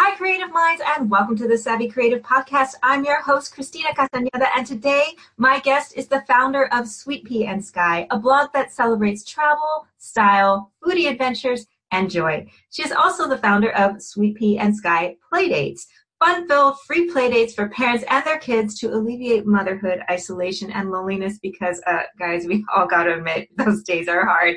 Hi, 0.00 0.14
creative 0.14 0.52
minds, 0.52 0.80
and 0.86 1.10
welcome 1.10 1.36
to 1.38 1.48
the 1.48 1.58
Savvy 1.58 1.88
Creative 1.88 2.22
Podcast. 2.22 2.74
I'm 2.84 3.04
your 3.04 3.20
host, 3.20 3.52
Christina 3.52 3.88
Castañeda, 3.88 4.46
and 4.56 4.64
today 4.64 5.16
my 5.38 5.58
guest 5.58 5.92
is 5.96 6.06
the 6.06 6.22
founder 6.28 6.72
of 6.72 6.86
Sweet 6.86 7.24
P 7.24 7.46
and 7.46 7.62
Sky, 7.62 8.06
a 8.12 8.16
blog 8.16 8.50
that 8.54 8.72
celebrates 8.72 9.24
travel, 9.24 9.88
style, 9.96 10.70
foodie 10.84 11.10
adventures, 11.10 11.66
and 11.90 12.08
joy. 12.08 12.46
She 12.70 12.84
is 12.84 12.92
also 12.92 13.28
the 13.28 13.38
founder 13.38 13.72
of 13.72 14.00
Sweet 14.00 14.36
P 14.36 14.56
and 14.56 14.74
Sky 14.74 15.16
Playdates, 15.32 15.80
fun-filled 16.20 16.76
free 16.86 17.10
playdates 17.10 17.52
for 17.52 17.68
parents 17.68 18.04
and 18.08 18.24
their 18.24 18.38
kids 18.38 18.78
to 18.78 18.94
alleviate 18.94 19.46
motherhood, 19.46 19.98
isolation, 20.08 20.70
and 20.70 20.92
loneliness. 20.92 21.40
Because, 21.42 21.82
uh, 21.88 22.02
guys, 22.20 22.46
we 22.46 22.64
all 22.72 22.86
got 22.86 23.04
to 23.04 23.16
admit 23.16 23.48
those 23.56 23.82
days 23.82 24.06
are 24.06 24.24
hard. 24.24 24.54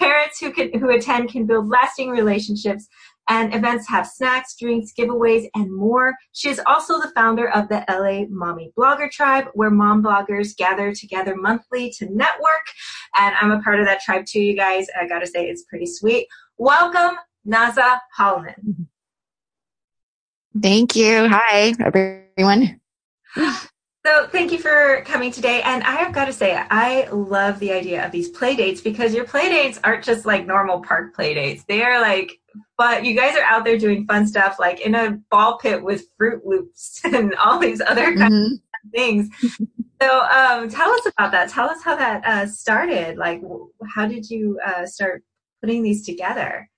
Parents 0.00 0.40
who 0.40 0.50
can 0.50 0.76
who 0.80 0.90
attend 0.90 1.30
can 1.30 1.46
build 1.46 1.68
lasting 1.68 2.10
relationships 2.10 2.88
and 3.28 3.54
events 3.54 3.88
have 3.88 4.06
snacks, 4.06 4.56
drinks, 4.56 4.92
giveaways, 4.98 5.48
and 5.54 5.72
more. 5.74 6.14
She 6.32 6.48
is 6.48 6.60
also 6.66 7.00
the 7.00 7.10
founder 7.14 7.50
of 7.50 7.68
the 7.68 7.84
LA 7.88 8.26
Mommy 8.28 8.72
Blogger 8.76 9.10
Tribe, 9.10 9.46
where 9.54 9.70
mom 9.70 10.02
bloggers 10.02 10.56
gather 10.56 10.92
together 10.92 11.36
monthly 11.36 11.90
to 11.98 12.06
network. 12.06 12.66
And 13.16 13.34
I'm 13.40 13.52
a 13.52 13.62
part 13.62 13.80
of 13.80 13.86
that 13.86 14.00
tribe 14.00 14.26
too, 14.26 14.40
you 14.40 14.56
guys. 14.56 14.86
I 15.00 15.06
gotta 15.06 15.26
say, 15.26 15.48
it's 15.48 15.64
pretty 15.64 15.86
sweet. 15.86 16.26
Welcome, 16.58 17.16
Naza 17.46 17.98
Holliman. 18.18 18.86
Thank 20.60 20.96
you. 20.96 21.28
Hi, 21.28 21.74
everyone. 21.80 22.80
So 24.04 24.26
thank 24.26 24.50
you 24.50 24.58
for 24.58 25.02
coming 25.06 25.30
today. 25.30 25.62
And 25.62 25.84
I 25.84 25.92
have 25.92 26.12
got 26.12 26.24
to 26.24 26.32
say, 26.32 26.60
I 26.70 27.08
love 27.12 27.60
the 27.60 27.72
idea 27.72 28.04
of 28.04 28.10
these 28.10 28.28
play 28.28 28.56
dates 28.56 28.80
because 28.80 29.14
your 29.14 29.24
play 29.24 29.48
dates 29.48 29.78
aren't 29.84 30.02
just 30.02 30.26
like 30.26 30.44
normal 30.44 30.80
park 30.80 31.14
play 31.14 31.34
dates. 31.34 31.62
They 31.68 31.84
are 31.84 32.00
like, 32.00 32.40
but 32.76 33.04
you 33.04 33.14
guys 33.14 33.36
are 33.36 33.44
out 33.44 33.64
there 33.64 33.78
doing 33.78 34.04
fun 34.06 34.26
stuff 34.26 34.56
like 34.58 34.80
in 34.80 34.96
a 34.96 35.20
ball 35.30 35.58
pit 35.58 35.84
with 35.84 36.04
Froot 36.18 36.40
Loops 36.44 37.00
and 37.04 37.34
all 37.36 37.60
these 37.60 37.80
other 37.80 38.16
kinds 38.16 38.34
mm-hmm. 38.34 38.54
of 38.54 38.92
things. 38.92 39.28
So 40.02 40.20
um, 40.20 40.68
tell 40.68 40.90
us 40.90 41.06
about 41.06 41.30
that. 41.30 41.50
Tell 41.50 41.70
us 41.70 41.80
how 41.84 41.94
that 41.94 42.24
uh, 42.26 42.46
started. 42.46 43.18
Like, 43.18 43.40
how 43.94 44.06
did 44.08 44.28
you 44.28 44.58
uh, 44.66 44.84
start 44.84 45.22
putting 45.60 45.84
these 45.84 46.04
together? 46.04 46.68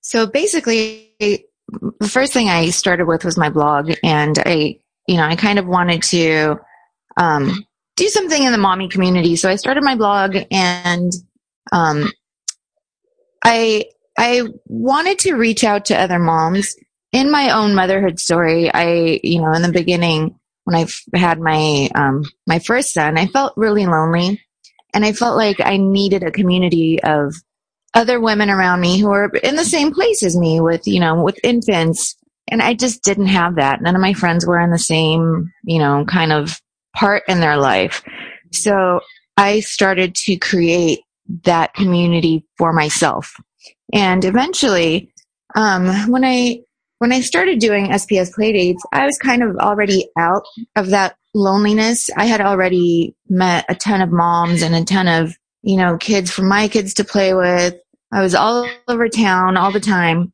So 0.00 0.26
basically, 0.26 1.12
the 1.20 2.08
first 2.08 2.32
thing 2.32 2.48
I 2.48 2.70
started 2.70 3.06
with 3.06 3.22
was 3.22 3.36
my 3.36 3.50
blog, 3.50 3.92
and 4.02 4.38
I 4.46 4.80
you 5.08 5.16
know, 5.16 5.24
I 5.24 5.34
kind 5.34 5.58
of 5.58 5.66
wanted 5.66 6.02
to 6.04 6.56
um, 7.16 7.64
do 7.96 8.08
something 8.08 8.40
in 8.40 8.52
the 8.52 8.58
mommy 8.58 8.88
community. 8.88 9.34
So 9.34 9.48
I 9.48 9.56
started 9.56 9.82
my 9.82 9.96
blog 9.96 10.36
and 10.50 11.12
um, 11.72 12.12
I 13.44 13.86
I 14.16 14.42
wanted 14.66 15.18
to 15.20 15.34
reach 15.34 15.64
out 15.64 15.86
to 15.86 15.98
other 15.98 16.18
moms 16.18 16.76
in 17.12 17.30
my 17.30 17.50
own 17.50 17.74
motherhood 17.74 18.20
story. 18.20 18.72
I, 18.72 19.20
you 19.22 19.40
know, 19.40 19.52
in 19.52 19.62
the 19.62 19.72
beginning 19.72 20.38
when 20.64 20.76
I 20.76 21.16
had 21.16 21.40
my 21.40 21.88
um, 21.94 22.24
my 22.46 22.58
first 22.58 22.92
son, 22.92 23.16
I 23.16 23.26
felt 23.26 23.54
really 23.56 23.86
lonely, 23.86 24.42
and 24.92 25.04
I 25.04 25.12
felt 25.12 25.36
like 25.36 25.60
I 25.60 25.78
needed 25.78 26.22
a 26.22 26.30
community 26.30 27.02
of 27.02 27.34
other 27.94 28.20
women 28.20 28.50
around 28.50 28.80
me 28.80 28.98
who 28.98 29.10
are 29.10 29.30
in 29.42 29.56
the 29.56 29.64
same 29.64 29.92
place 29.92 30.22
as 30.22 30.36
me 30.36 30.60
with 30.60 30.86
you 30.86 31.00
know 31.00 31.22
with 31.22 31.40
infants 31.42 32.17
and 32.50 32.62
I 32.62 32.74
just 32.74 33.02
didn't 33.02 33.26
have 33.26 33.56
that. 33.56 33.80
None 33.82 33.94
of 33.94 34.00
my 34.00 34.12
friends 34.12 34.46
were 34.46 34.60
in 34.60 34.70
the 34.70 34.78
same, 34.78 35.52
you 35.64 35.78
know, 35.78 36.04
kind 36.06 36.32
of 36.32 36.60
part 36.96 37.22
in 37.28 37.40
their 37.40 37.56
life. 37.56 38.02
So 38.52 39.00
I 39.36 39.60
started 39.60 40.14
to 40.26 40.36
create 40.36 41.00
that 41.44 41.74
community 41.74 42.44
for 42.56 42.72
myself. 42.72 43.34
And 43.92 44.24
eventually, 44.24 45.12
um, 45.54 46.10
when 46.10 46.24
I 46.24 46.60
when 46.98 47.12
I 47.12 47.20
started 47.20 47.60
doing 47.60 47.86
SPS 47.86 48.34
playdates, 48.34 48.80
I 48.92 49.06
was 49.06 49.16
kind 49.18 49.42
of 49.42 49.56
already 49.56 50.08
out 50.18 50.42
of 50.74 50.88
that 50.88 51.16
loneliness. 51.32 52.10
I 52.16 52.26
had 52.26 52.40
already 52.40 53.14
met 53.28 53.64
a 53.68 53.74
ton 53.74 54.00
of 54.00 54.10
moms 54.10 54.62
and 54.62 54.74
a 54.74 54.84
ton 54.84 55.06
of, 55.06 55.36
you 55.62 55.76
know, 55.76 55.96
kids 55.96 56.30
for 56.30 56.42
my 56.42 56.66
kids 56.66 56.94
to 56.94 57.04
play 57.04 57.34
with. 57.34 57.76
I 58.10 58.22
was 58.22 58.34
all 58.34 58.68
over 58.88 59.08
town 59.08 59.56
all 59.56 59.70
the 59.70 59.80
time. 59.80 60.32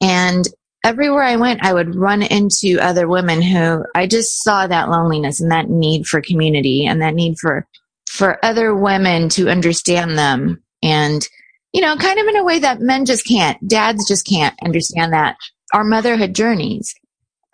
And 0.00 0.44
everywhere 0.86 1.24
I 1.24 1.34
went, 1.34 1.64
I 1.64 1.74
would 1.74 1.96
run 1.96 2.22
into 2.22 2.78
other 2.80 3.08
women 3.08 3.42
who 3.42 3.84
I 3.96 4.06
just 4.06 4.44
saw 4.44 4.68
that 4.68 4.88
loneliness 4.88 5.40
and 5.40 5.50
that 5.50 5.68
need 5.68 6.06
for 6.06 6.20
community 6.20 6.86
and 6.86 7.02
that 7.02 7.14
need 7.14 7.38
for, 7.40 7.66
for 8.08 8.42
other 8.44 8.72
women 8.72 9.28
to 9.30 9.50
understand 9.50 10.16
them. 10.16 10.62
And, 10.84 11.26
you 11.72 11.80
know, 11.80 11.96
kind 11.96 12.20
of 12.20 12.26
in 12.28 12.36
a 12.36 12.44
way 12.44 12.60
that 12.60 12.80
men 12.80 13.04
just 13.04 13.26
can't, 13.26 13.58
dads 13.66 14.06
just 14.06 14.28
can't 14.28 14.54
understand 14.64 15.12
that 15.12 15.36
our 15.74 15.82
motherhood 15.82 16.36
journeys. 16.36 16.94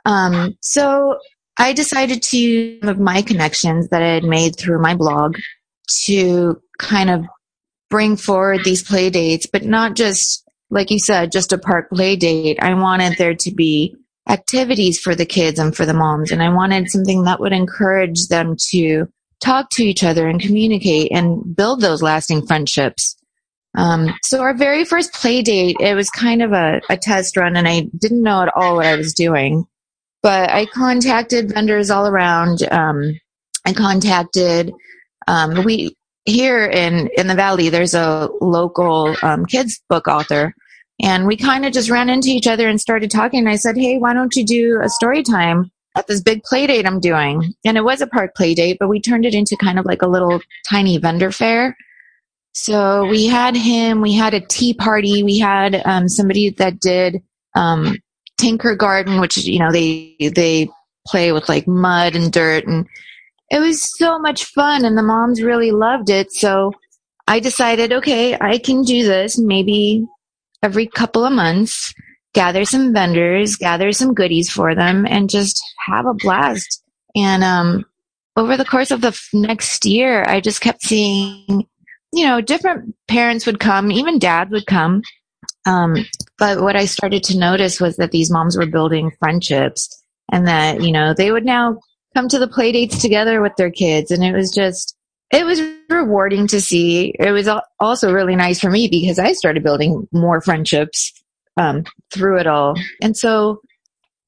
Um, 0.05 0.59
so 0.61 1.19
I 1.59 1.73
decided 1.73 2.23
to, 2.25 2.39
use 2.39 2.87
of 2.87 3.01
my 3.01 3.23
connections 3.23 3.89
that 3.89 4.03
I 4.03 4.09
had 4.09 4.25
made 4.25 4.57
through 4.57 4.83
my 4.83 4.95
blog 4.95 5.37
to 6.05 6.61
kind 6.79 7.09
of 7.09 7.25
bring 7.89 8.17
forward 8.17 8.63
these 8.63 8.83
play 8.83 9.09
dates, 9.09 9.47
but 9.47 9.65
not 9.65 9.97
just 9.97 10.42
like 10.73 10.91
you 10.91 10.99
said, 10.99 11.31
just 11.31 11.53
a 11.53 11.59
park 11.59 11.91
play 11.91 12.17
date. 12.17 12.59
I 12.61 12.73
wanted 12.75 13.19
there 13.19 13.35
to 13.35 13.55
be 13.55 13.95
activities 14.27 14.99
for 14.99 15.15
the 15.15 15.27
kids 15.27 15.59
and 15.59 15.77
for 15.77 15.85
the 15.85 15.93
moms. 15.93 16.33
And 16.33 16.43
I 16.43 16.49
wanted 16.49 16.91
something 16.91 17.25
that 17.25 17.41
would 17.41 17.53
encourage 17.53 18.29
them 18.29 18.57
to 18.71 19.07
talk 19.41 19.69
to 19.73 19.85
each 19.85 20.03
other 20.03 20.27
and 20.27 20.41
communicate 20.41 21.13
and 21.13 21.55
build 21.55 21.83
those 21.83 22.01
lasting 22.01 22.47
friendships. 22.47 23.17
Um, 23.77 24.15
so 24.23 24.41
our 24.41 24.55
very 24.55 24.85
first 24.85 25.13
play 25.13 25.43
date, 25.43 25.77
it 25.79 25.95
was 25.95 26.09
kind 26.09 26.43
of 26.43 26.53
a, 26.53 26.81
a 26.89 26.97
test 26.97 27.37
run 27.37 27.57
and 27.57 27.69
I 27.69 27.89
didn't 27.99 28.23
know 28.23 28.43
at 28.43 28.53
all 28.57 28.77
what 28.77 28.87
I 28.87 28.97
was 28.97 29.13
doing, 29.13 29.67
but 30.23 30.51
I 30.51 30.67
contacted 30.67 31.53
vendors 31.53 31.91
all 31.91 32.07
around. 32.07 32.63
Um, 32.71 33.21
I 33.67 33.75
contacted, 33.75 34.73
um, 35.29 35.65
we, 35.65 35.97
here 36.25 36.65
in, 36.65 37.09
in 37.17 37.27
the 37.27 37.35
Valley, 37.35 37.69
there's 37.69 37.95
a 37.95 38.31
local, 38.41 39.15
um, 39.23 39.45
kids 39.45 39.83
book 39.89 40.07
author 40.09 40.55
and 41.03 41.27
we 41.27 41.37
kind 41.37 41.67
of 41.67 41.73
just 41.73 41.91
ran 41.91 42.09
into 42.09 42.29
each 42.29 42.47
other 42.47 42.69
and 42.69 42.81
started 42.81 43.11
talking. 43.11 43.41
And 43.41 43.49
I 43.49 43.57
said, 43.57 43.77
Hey, 43.77 43.99
why 43.99 44.15
don't 44.15 44.35
you 44.37 44.45
do 44.45 44.81
a 44.83 44.89
story 44.89 45.23
time 45.23 45.71
at 45.97 46.07
this 46.07 46.23
big 46.23 46.43
play 46.45 46.67
date 46.67 46.87
I'm 46.87 47.01
doing? 47.01 47.55
And 47.65 47.77
it 47.77 47.85
was 47.85 48.01
a 48.01 48.07
park 48.07 48.35
play 48.37 48.55
date, 48.55 48.77
but 48.79 48.89
we 48.89 49.01
turned 49.01 49.27
it 49.27 49.35
into 49.35 49.57
kind 49.57 49.79
of 49.79 49.85
like 49.85 50.03
a 50.03 50.09
little 50.09 50.41
tiny 50.69 50.99
vendor 50.99 51.33
fair. 51.33 51.77
So 52.55 53.07
we 53.07 53.27
had 53.27 53.57
him, 53.57 54.01
we 54.01 54.13
had 54.13 54.35
a 54.35 54.41
tea 54.41 54.75
party, 54.75 55.23
we 55.23 55.39
had 55.39 55.83
um, 55.85 56.09
somebody 56.09 56.51
that 56.51 56.81
did 56.81 57.23
um, 57.57 57.97
Tinkergarten, 58.41 59.21
which, 59.21 59.39
you 59.39 59.59
know, 59.59 59.73
they, 59.73 60.17
they 60.21 60.69
play 61.07 61.33
with 61.33 61.49
like 61.49 61.67
mud 61.67 62.15
and 62.15 62.33
dirt 62.33 62.67
and 62.67 62.87
it 63.51 63.59
was 63.59 63.99
so 63.99 64.19
much 64.19 64.45
fun 64.45 64.85
and 64.85 64.97
the 64.97 65.03
moms 65.03 65.43
really 65.43 65.73
loved 65.73 66.09
it. 66.09 66.33
So 66.33 66.73
I 67.27 67.39
decided, 67.39 67.93
okay, 67.93 68.37
I 68.41 68.59
can 68.59 68.83
do 68.83 69.05
this. 69.05 69.39
Maybe 69.39 70.07
every 70.63 70.87
couple 70.87 71.25
of 71.25 71.33
months, 71.33 71.93
gather 72.35 72.65
some 72.65 72.93
vendors, 72.93 73.57
gather 73.57 73.93
some 73.93 74.15
goodies 74.15 74.51
for 74.51 74.75
them, 74.75 75.07
and 75.07 75.29
just 75.29 75.63
have 75.87 76.07
a 76.07 76.15
blast. 76.15 76.83
And 77.15 77.45
um, 77.45 77.85
over 78.37 78.57
the 78.57 78.65
course 78.65 78.91
of 78.91 79.01
the 79.01 79.09
f- 79.09 79.29
next 79.33 79.85
year, 79.85 80.25
I 80.25 80.41
just 80.41 80.61
kept 80.61 80.83
seeing, 80.83 81.67
you 82.13 82.25
know, 82.25 82.41
different 82.41 82.95
parents 83.09 83.45
would 83.47 83.61
come, 83.61 83.91
even 83.93 84.19
dad 84.19 84.51
would 84.51 84.67
come. 84.67 85.03
Um, 85.67 85.97
but 86.39 86.61
what 86.63 86.77
I 86.77 86.87
started 86.87 87.23
to 87.25 87.39
notice 87.39 87.81
was 87.81 87.97
that 87.97 88.11
these 88.11 88.31
moms 88.31 88.57
were 88.57 88.67
building 88.67 89.13
friendships 89.19 90.03
and 90.31 90.47
that, 90.49 90.83
you 90.83 90.93
know, 90.93 91.15
they 91.15 91.31
would 91.31 91.45
now 91.45 91.79
come 92.15 92.29
to 92.29 92.39
the 92.39 92.49
play 92.49 92.73
dates 92.73 93.01
together 93.01 93.41
with 93.41 93.55
their 93.57 93.71
kids. 93.71 94.11
And 94.11 94.25
it 94.25 94.33
was 94.33 94.51
just, 94.51 94.97
it 95.33 95.47
was 95.47 95.63
rewarding 95.89 96.47
to 96.49 96.61
see. 96.61 97.15
It 97.19 97.33
was 97.33 97.49
also 97.81 98.13
really 98.13 98.37
nice 98.37 98.61
for 98.61 98.71
me 98.71 98.87
because 98.87 99.19
I 99.19 99.33
started 99.33 99.65
building 99.65 100.07
more 100.13 100.43
friendships 100.43 101.13
um, 101.57 101.85
through 102.13 102.39
it 102.39 102.47
all. 102.47 102.75
And 103.01 103.17
so 103.17 103.61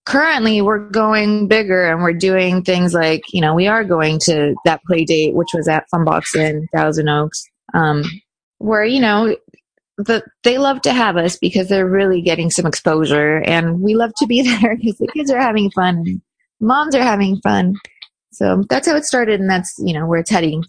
currently 0.07 0.63
we're 0.63 0.89
going 0.91 1.47
bigger 1.47 1.85
and 1.85 2.03
we're 2.03 2.15
doing 2.15 2.63
things 2.63 2.95
like, 2.95 3.23
you 3.33 3.41
know, 3.41 3.55
we 3.55 3.67
are 3.67 3.85
going 3.85 4.19
to 4.21 4.55
that 4.65 4.83
play 4.87 5.05
date, 5.05 5.35
which 5.35 5.49
was 5.55 5.69
at 5.69 5.85
Funbox 5.95 6.35
in 6.35 6.67
Thousand 6.75 7.09
Oaks, 7.09 7.45
um, 7.75 8.03
where, 8.59 8.85
you 8.85 9.01
know, 9.01 9.37
the, 9.99 10.23
they 10.43 10.57
love 10.57 10.81
to 10.83 10.93
have 10.93 11.17
us 11.17 11.37
because 11.37 11.69
they're 11.69 11.89
really 11.89 12.23
getting 12.23 12.51
some 12.51 12.67
exposure 12.67 13.43
and 13.43 13.81
we 13.81 13.95
love 13.95 14.13
to 14.19 14.27
be 14.27 14.43
there 14.61 14.77
because 14.77 14.97
the 14.97 15.09
kids 15.15 15.31
are 15.31 15.41
having 15.41 15.71
fun 15.71 15.97
and 15.99 16.23
moms 16.61 16.95
are 16.95 17.03
having 17.03 17.41
fun. 17.43 17.75
So 18.33 18.65
that's 18.71 18.89
how 18.89 18.97
it 18.97 19.05
started 19.05 19.39
and 19.39 19.51
that's, 19.51 19.75
you 19.79 19.93
know, 19.93 20.07
where 20.07 20.21
it's 20.21 20.31
heading. 20.31 20.65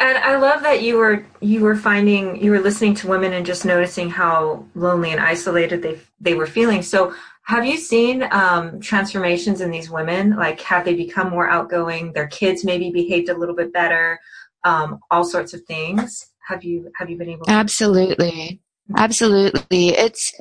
And 0.00 0.16
I 0.16 0.36
love 0.36 0.62
that 0.62 0.82
you 0.82 0.96
were 0.96 1.26
you 1.40 1.60
were 1.60 1.76
finding 1.76 2.42
you 2.42 2.50
were 2.50 2.60
listening 2.60 2.94
to 2.96 3.06
women 3.08 3.34
and 3.34 3.44
just 3.44 3.66
noticing 3.66 4.08
how 4.08 4.64
lonely 4.74 5.12
and 5.12 5.20
isolated 5.20 5.82
they 5.82 6.00
they 6.20 6.34
were 6.34 6.46
feeling. 6.46 6.82
So 6.82 7.14
have 7.42 7.66
you 7.66 7.76
seen 7.76 8.26
um, 8.30 8.80
transformations 8.80 9.60
in 9.60 9.70
these 9.70 9.90
women? 9.90 10.36
Like 10.36 10.60
have 10.62 10.86
they 10.86 10.94
become 10.94 11.28
more 11.28 11.48
outgoing? 11.48 12.12
Their 12.12 12.28
kids 12.28 12.64
maybe 12.64 12.90
behaved 12.90 13.28
a 13.28 13.36
little 13.36 13.54
bit 13.54 13.72
better. 13.72 14.18
Um, 14.64 15.00
all 15.10 15.24
sorts 15.24 15.52
of 15.52 15.62
things. 15.62 16.30
Have 16.48 16.64
you 16.64 16.90
have 16.96 17.10
you 17.10 17.18
been 17.18 17.28
able? 17.28 17.44
To- 17.44 17.50
Absolutely, 17.50 18.60
absolutely. 18.96 19.88
It's 19.90 20.32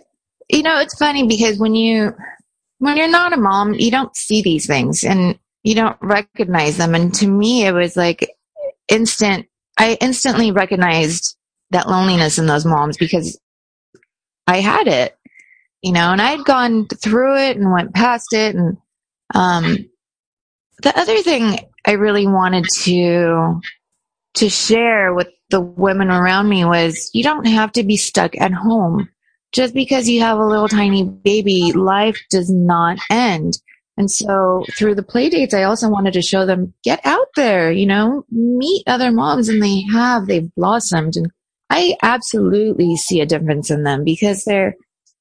you 0.50 0.64
know, 0.64 0.80
it's 0.80 0.98
funny 0.98 1.28
because 1.28 1.60
when 1.60 1.76
you 1.76 2.16
when 2.78 2.96
you're 2.96 3.10
not 3.10 3.34
a 3.34 3.38
mom, 3.38 3.74
you 3.74 3.92
don't 3.92 4.16
see 4.16 4.42
these 4.42 4.66
things 4.66 5.04
and 5.04 5.38
you 5.64 5.76
don't 5.76 5.98
recognize 6.02 6.78
them. 6.78 6.96
And 6.96 7.14
to 7.16 7.28
me, 7.28 7.66
it 7.66 7.74
was 7.74 7.98
like 7.98 8.30
instant. 8.88 9.48
I 9.80 9.98
instantly 10.02 10.52
recognized 10.52 11.38
that 11.72 11.88
loneliness 11.88 12.38
in 12.38 12.46
those 12.46 12.66
moms 12.66 12.98
because 12.98 13.40
I 14.46 14.58
had 14.58 14.88
it, 14.88 15.18
you 15.82 15.94
know, 15.94 16.12
and 16.12 16.22
I'd 16.22 16.44
gone 16.44 16.88
through 16.88 17.38
it 17.38 17.58
and 17.58 17.72
went 17.72 17.94
past 17.94 18.34
it. 18.34 18.56
And 18.56 18.78
um, 19.34 19.90
the 20.84 20.98
other 21.00 21.22
thing 21.22 21.60
I 21.88 21.94
really 21.94 22.28
wanted 22.28 22.66
to 22.82 23.62
to 24.36 24.50
share 24.50 25.14
with 25.14 25.28
the 25.50 25.62
women 25.62 26.12
around 26.12 26.50
me 26.50 26.66
was 26.66 27.10
you 27.14 27.24
don't 27.24 27.48
have 27.48 27.72
to 27.72 27.84
be 27.84 27.98
stuck 27.98 28.36
at 28.40 28.54
home 28.54 29.10
just 29.52 29.74
because 29.74 30.08
you 30.08 30.22
have 30.22 30.38
a 30.38 30.46
little 30.46 30.68
tiny 30.68 31.04
baby, 31.04 31.72
life 31.74 32.20
does 32.30 32.52
not 32.52 33.00
end. 33.10 33.58
And 34.00 34.10
so 34.10 34.64
through 34.78 34.96
the 34.96 35.04
play 35.04 35.30
dates, 35.30 35.54
I 35.54 35.64
also 35.64 35.90
wanted 35.90 36.14
to 36.14 36.22
show 36.22 36.46
them, 36.46 36.74
get 36.86 37.02
out 37.04 37.28
there, 37.36 37.70
you 37.70 37.86
know, 37.86 38.24
meet 38.32 38.84
other 38.88 39.12
moms 39.12 39.50
and 39.50 39.62
they 39.62 39.82
have, 39.92 40.26
they've 40.26 40.50
blossomed. 40.56 41.18
And 41.18 41.30
I 41.70 41.98
absolutely 42.02 42.96
see 42.96 43.20
a 43.20 43.26
difference 43.26 43.70
in 43.70 43.84
them 43.84 44.06
because 44.06 44.46
they're, 44.46 44.76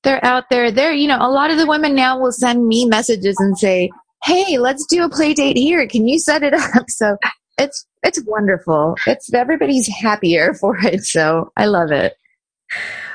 they're 0.05 0.25
out 0.25 0.45
there. 0.49 0.71
They're, 0.71 0.93
you 0.93 1.09
know, 1.09 1.19
a 1.21 1.29
lot 1.29 1.51
of 1.51 1.59
the 1.59 1.67
women 1.67 1.97
now 1.97 2.21
will 2.21 2.31
send 2.31 2.69
me 2.69 2.85
messages 2.85 3.37
and 3.41 3.59
say, 3.59 3.91
Hey, 4.23 4.59
let's 4.59 4.87
do 4.87 5.03
a 5.03 5.11
play 5.11 5.35
date 5.35 5.57
here. 5.57 5.85
Can 5.89 6.07
you 6.07 6.21
set 6.21 6.45
it 6.45 6.55
up? 6.77 6.85
So 6.89 7.17
it's, 7.59 7.85
it's 8.05 8.23
wonderful. 8.27 8.95
It's 9.09 9.35
everybody's 9.35 9.89
happier 9.89 10.55
for 10.61 10.79
it. 10.85 11.03
So 11.03 11.51
I 11.57 11.67
love 11.67 11.91
it. 11.91 12.15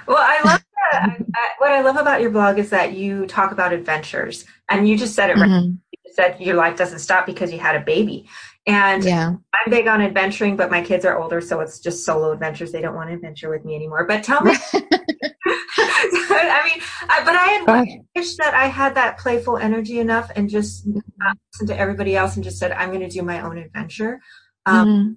Well, 0.08 0.18
I 0.20 0.42
love 0.44 0.64
I, 0.94 1.16
I, 1.36 1.50
what 1.58 1.72
I 1.72 1.82
love 1.82 1.98
about 1.98 2.22
your 2.22 2.30
blog 2.30 2.60
is 2.60 2.70
that 2.70 2.94
you 2.94 3.26
talk 3.26 3.52
about 3.52 3.74
adventures, 3.74 4.46
and 4.78 4.88
you 4.88 4.98
just 4.98 5.16
said 5.16 5.30
it 5.30 5.38
right. 5.38 5.50
Mm-hmm. 5.50 5.76
You 6.06 6.14
said 6.14 6.40
your 6.40 6.56
life 6.56 6.78
doesn't 6.78 7.00
stop 7.00 7.26
because 7.26 7.52
you 7.52 7.60
had 7.60 7.76
a 7.76 7.82
baby. 7.82 8.28
And 8.66 9.04
yeah. 9.04 9.28
I'm 9.30 9.70
big 9.70 9.88
on 9.88 10.02
adventuring, 10.02 10.56
but 10.56 10.72
my 10.72 10.82
kids 10.82 11.04
are 11.04 11.20
older, 11.20 11.42
so 11.42 11.60
it's 11.60 11.80
just 11.80 12.06
solo 12.06 12.32
adventures. 12.32 12.72
They 12.72 12.82
don't 12.82 12.96
want 12.96 13.10
to 13.10 13.16
adventure 13.16 13.50
with 13.50 13.66
me 13.66 13.76
anymore. 13.76 14.06
But 14.06 14.24
tell 14.24 14.42
me, 14.42 14.56
I 14.74 16.62
mean, 16.66 16.82
I, 17.10 17.22
but 17.26 17.36
I 17.36 17.84
had 17.86 17.88
wish 18.16 18.38
that 18.38 18.54
I 18.54 18.68
had 18.68 18.96
that 18.96 19.18
playful 19.18 19.58
energy 19.58 20.00
enough 20.00 20.32
and 20.36 20.50
just 20.50 20.88
not 21.18 21.38
listen 21.54 21.68
to 21.68 21.78
everybody 21.78 22.16
else 22.16 22.36
and 22.36 22.44
just 22.44 22.58
said, 22.58 22.72
I'm 22.72 22.90
going 22.90 23.02
to 23.02 23.10
do 23.10 23.22
my 23.22 23.42
own 23.42 23.58
adventure. 23.58 24.22
Um, 24.66 24.88
mm-hmm 24.88 25.14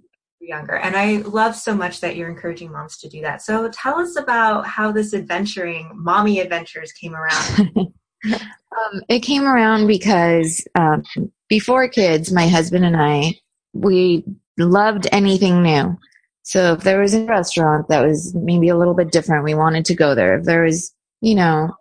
younger. 0.46 0.76
And 0.76 0.96
I 0.96 1.16
love 1.18 1.56
so 1.56 1.74
much 1.74 2.00
that 2.00 2.16
you're 2.16 2.30
encouraging 2.30 2.72
moms 2.72 2.98
to 2.98 3.08
do 3.08 3.20
that. 3.22 3.42
So 3.42 3.68
tell 3.70 3.98
us 3.98 4.16
about 4.16 4.66
how 4.66 4.92
this 4.92 5.12
adventuring, 5.12 5.90
mommy 5.94 6.40
adventures 6.40 6.92
came 6.92 7.14
around. 7.14 7.70
um, 8.34 9.02
it 9.08 9.20
came 9.20 9.44
around 9.44 9.86
because 9.86 10.66
um, 10.74 11.02
before 11.48 11.88
kids, 11.88 12.32
my 12.32 12.46
husband 12.48 12.84
and 12.84 12.96
I, 12.96 13.34
we 13.72 14.24
loved 14.58 15.06
anything 15.12 15.62
new. 15.62 15.96
So 16.42 16.74
if 16.74 16.82
there 16.82 17.00
was 17.00 17.14
a 17.14 17.24
restaurant 17.24 17.88
that 17.88 18.06
was 18.06 18.34
maybe 18.34 18.68
a 18.68 18.76
little 18.76 18.94
bit 18.94 19.10
different, 19.10 19.44
we 19.44 19.54
wanted 19.54 19.84
to 19.86 19.94
go 19.94 20.14
there. 20.14 20.38
If 20.38 20.44
there 20.44 20.62
was, 20.62 20.92
you 21.20 21.34
know, 21.34 21.74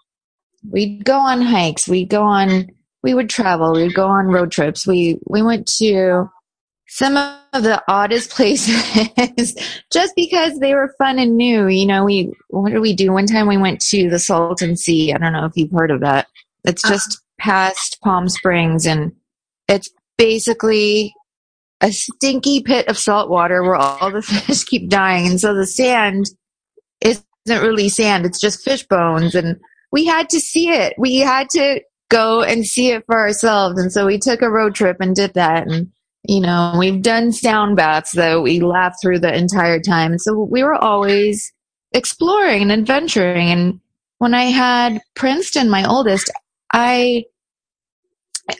we'd 0.72 1.06
go 1.06 1.20
on 1.20 1.42
hikes, 1.42 1.88
we'd 1.88 2.10
go 2.10 2.24
on, 2.24 2.72
we 3.04 3.14
would 3.14 3.30
travel, 3.30 3.74
we'd 3.74 3.94
go 3.94 4.08
on 4.08 4.28
road 4.28 4.52
trips. 4.52 4.88
We, 4.88 5.20
we 5.28 5.44
went 5.44 5.68
to 5.78 6.30
some 6.96 7.18
of 7.18 7.64
the 7.64 7.84
oddest 7.90 8.30
places 8.36 9.54
just 9.92 10.16
because 10.16 10.58
they 10.60 10.74
were 10.74 10.96
fun 10.98 11.20
and 11.20 11.36
new. 11.36 11.68
You 11.68 11.86
know, 11.86 12.06
we, 12.06 12.32
what 12.48 12.72
did 12.72 12.80
we 12.80 12.96
do? 12.96 13.12
One 13.12 13.26
time 13.26 13.48
we 13.48 13.58
went 13.58 13.82
to 13.88 14.10
the 14.10 14.18
Salton 14.18 14.78
Sea. 14.78 15.14
I 15.14 15.18
don't 15.18 15.34
know 15.34 15.44
if 15.44 15.52
you've 15.56 15.74
heard 15.74 15.92
of 15.92 16.00
that. 16.00 16.28
It's 16.64 16.86
uh-huh. 16.86 16.94
just 16.94 17.22
past 17.38 17.98
Palm 18.02 18.30
Springs 18.30 18.86
and 18.86 19.12
it's 19.68 19.90
basically 20.18 21.14
a 21.82 21.92
stinky 21.92 22.62
pit 22.62 22.88
of 22.88 22.98
salt 22.98 23.30
water 23.30 23.62
where 23.62 23.76
all 23.76 24.10
the 24.10 24.22
fish 24.46 24.64
keep 24.64 24.90
dying. 24.90 25.28
And 25.28 25.42
so 25.42 25.54
the 25.54 25.68
sand 25.68 26.28
isn't 27.02 27.26
really 27.46 27.90
sand. 27.90 28.26
It's 28.26 28.40
just 28.40 28.64
fish 28.64 28.88
bones. 28.88 29.36
And 29.36 29.60
we 29.92 30.06
had 30.06 30.30
to 30.30 30.40
see 30.40 30.70
it. 30.70 30.94
We 30.98 31.18
had 31.18 31.50
to 31.50 31.82
go 32.10 32.42
and 32.42 32.66
see 32.66 32.92
it 32.92 33.04
for 33.06 33.20
ourselves. 33.20 33.82
And 33.82 33.92
so 33.92 34.06
we 34.06 34.18
took 34.18 34.42
a 34.42 34.50
road 34.50 34.76
trip 34.76 34.98
and 35.02 35.14
did 35.14 35.34
that. 35.34 35.68
And 35.68 35.92
you 36.28 36.42
know, 36.42 36.76
we've 36.78 37.02
done 37.02 37.32
sound 37.32 37.76
baths 37.76 38.12
that 38.14 38.42
we 38.42 38.60
laughed 38.60 39.02
through 39.02 39.20
the 39.20 39.36
entire 39.36 39.80
time. 39.80 40.18
So 40.18 40.48
we 40.50 40.64
were 40.64 40.76
always 40.76 41.52
exploring 41.94 42.64
and 42.64 42.72
adventuring. 42.72 43.50
And 43.50 43.80
when 44.18 44.34
I 44.34 44.46
had 44.46 45.02
Princeton, 45.16 45.70
my 45.70 45.88
oldest, 45.88 46.32
I, 46.74 47.26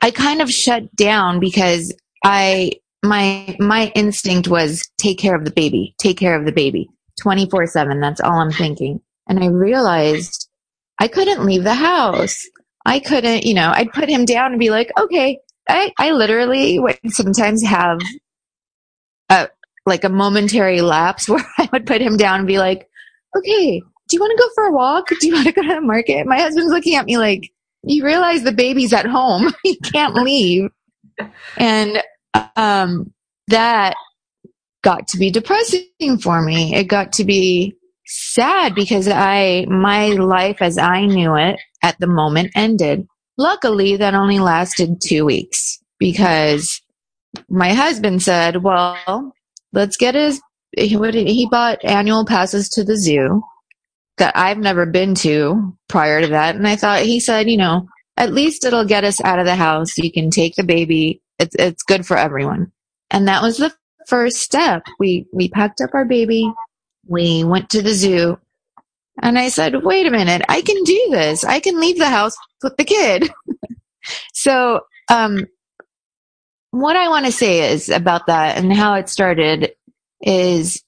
I 0.02 0.12
kind 0.12 0.42
of 0.42 0.52
shut 0.52 0.96
down 0.96 1.40
because 1.40 1.94
I, 2.24 2.74
my, 3.04 3.56
my 3.60 3.92
instinct 3.96 4.48
was 4.48 4.90
take 4.98 5.20
care 5.20 5.36
of 5.36 5.46
the 5.46 5.52
baby, 5.52 5.96
take 5.98 6.18
care 6.18 6.38
of 6.38 6.46
the 6.46 6.52
baby 6.52 6.90
24 7.22 7.68
seven. 7.68 8.00
That's 8.00 8.22
all 8.22 8.40
I'm 8.40 8.52
thinking. 8.52 9.02
And 9.28 9.44
I 9.44 9.48
realized 9.48 10.50
I 11.00 11.08
couldn't 11.08 11.46
leave 11.46 11.64
the 11.64 11.74
house. 11.74 12.38
I 12.86 13.00
couldn't, 13.00 13.46
you 13.46 13.54
know, 13.54 13.72
I'd 13.74 13.92
put 13.92 14.10
him 14.10 14.26
down 14.26 14.52
and 14.52 14.60
be 14.60 14.70
like, 14.70 14.92
okay, 15.00 15.40
I, 15.68 15.92
I 15.98 16.12
literally 16.12 16.80
would 16.80 17.00
sometimes 17.08 17.64
have 17.64 18.00
a 19.30 19.50
like 19.86 20.04
a 20.04 20.10
momentary 20.10 20.82
lapse 20.82 21.30
where 21.30 21.46
I 21.58 21.70
would 21.72 21.86
put 21.86 22.02
him 22.02 22.18
down 22.18 22.40
and 22.40 22.48
be 22.48 22.60
like, 22.60 22.90
okay, 23.38 23.82
do 24.08 24.16
you 24.16 24.20
want 24.20 24.38
to 24.38 24.44
go 24.44 24.50
for 24.56 24.66
a 24.66 24.72
walk? 24.72 25.10
Do 25.20 25.28
you 25.28 25.34
want 25.34 25.48
to 25.48 25.52
go 25.52 25.62
to 25.62 25.76
the 25.76 25.82
market? 25.82 26.26
My 26.26 26.40
husband's 26.40 26.72
looking 26.72 26.96
at 26.96 27.06
me 27.06 27.18
like, 27.18 27.52
you 27.84 28.04
realize 28.04 28.44
the 28.44 28.52
baby's 28.52 28.94
at 28.94 29.06
home. 29.06 29.54
he 29.64 29.78
can't 29.78 30.16
leave. 30.16 30.70
And, 31.58 32.02
um, 32.56 33.14
that 33.48 33.96
got 34.84 35.08
to 35.10 35.18
be 35.18 35.32
depressing 35.32 36.18
for 36.22 36.42
me. 36.42 36.76
It 36.76 36.86
got 36.86 37.14
to 37.14 37.24
be 37.24 37.76
sad 38.06 38.76
because 38.76 39.08
I, 39.08 39.66
my 39.68 40.10
life 40.10 40.62
as 40.62 40.78
I 40.78 41.06
knew 41.06 41.36
it 41.36 41.60
at 41.84 42.00
the 42.00 42.08
moment 42.08 42.52
ended. 42.56 43.08
Luckily, 43.38 43.98
that 43.98 44.14
only 44.14 44.40
lasted 44.40 45.02
two 45.02 45.26
weeks 45.26 45.80
because 46.00 46.82
my 47.50 47.74
husband 47.74 48.22
said, 48.22 48.64
well, 48.64 49.34
let's 49.74 49.98
get 49.98 50.16
his, 50.16 50.42
he, 50.78 51.48
bought 51.50 51.84
annual 51.84 52.26
passes 52.26 52.70
to 52.70 52.84
the 52.84 52.98
zoo 52.98 53.44
that 54.18 54.36
I've 54.38 54.58
never 54.58 54.86
been 54.86 55.16
to 55.16 55.78
prior 55.90 56.22
to 56.22 56.28
that. 56.28 56.56
And 56.56 56.68
I 56.68 56.76
thought, 56.78 57.02
he 57.02 57.20
said, 57.20 57.50
you 57.50 57.58
know, 57.58 57.88
at 58.18 58.34
least 58.34 58.64
it'll 58.64 58.86
get 58.86 59.04
us 59.04 59.20
out 59.22 59.40
of 59.40 59.46
the 59.46 59.56
house. 59.56 59.98
You 59.98 60.12
can 60.12 60.30
take 60.30 60.56
the 60.56 60.64
baby. 60.64 61.22
It's, 61.38 61.56
it's 61.60 61.84
good 61.84 62.06
for 62.06 62.18
everyone. 62.18 62.72
And 63.12 63.28
that 63.28 63.42
was 63.42 63.58
the 63.58 63.74
first 64.08 64.38
step. 64.38 64.84
We, 65.00 65.28
we 65.34 65.50
packed 65.50 65.82
up 65.82 65.90
our 65.94 66.06
baby. 66.06 66.52
We 67.08 67.44
went 67.44 67.70
to 67.72 67.82
the 67.82 67.94
zoo 67.94 68.40
and 69.22 69.40
I 69.40 69.50
said, 69.50 69.84
wait 69.84 70.06
a 70.06 70.12
minute, 70.12 70.42
I 70.50 70.62
can 70.62 70.84
do 70.84 71.08
this. 71.12 71.44
I 71.44 71.60
can 71.60 71.80
leave 71.80 71.98
the 71.98 72.10
house 72.10 72.36
with 72.62 72.76
the 72.78 72.84
kid. 72.84 73.30
so, 74.34 74.82
um, 75.10 75.46
what 76.72 76.98
I 76.98 77.08
want 77.08 77.26
to 77.26 77.32
say 77.32 77.72
is 77.72 77.88
about 77.90 78.28
that 78.28 78.58
and 78.58 78.74
how 78.74 78.96
it 78.96 79.08
started 79.08 79.72
is 80.22 80.84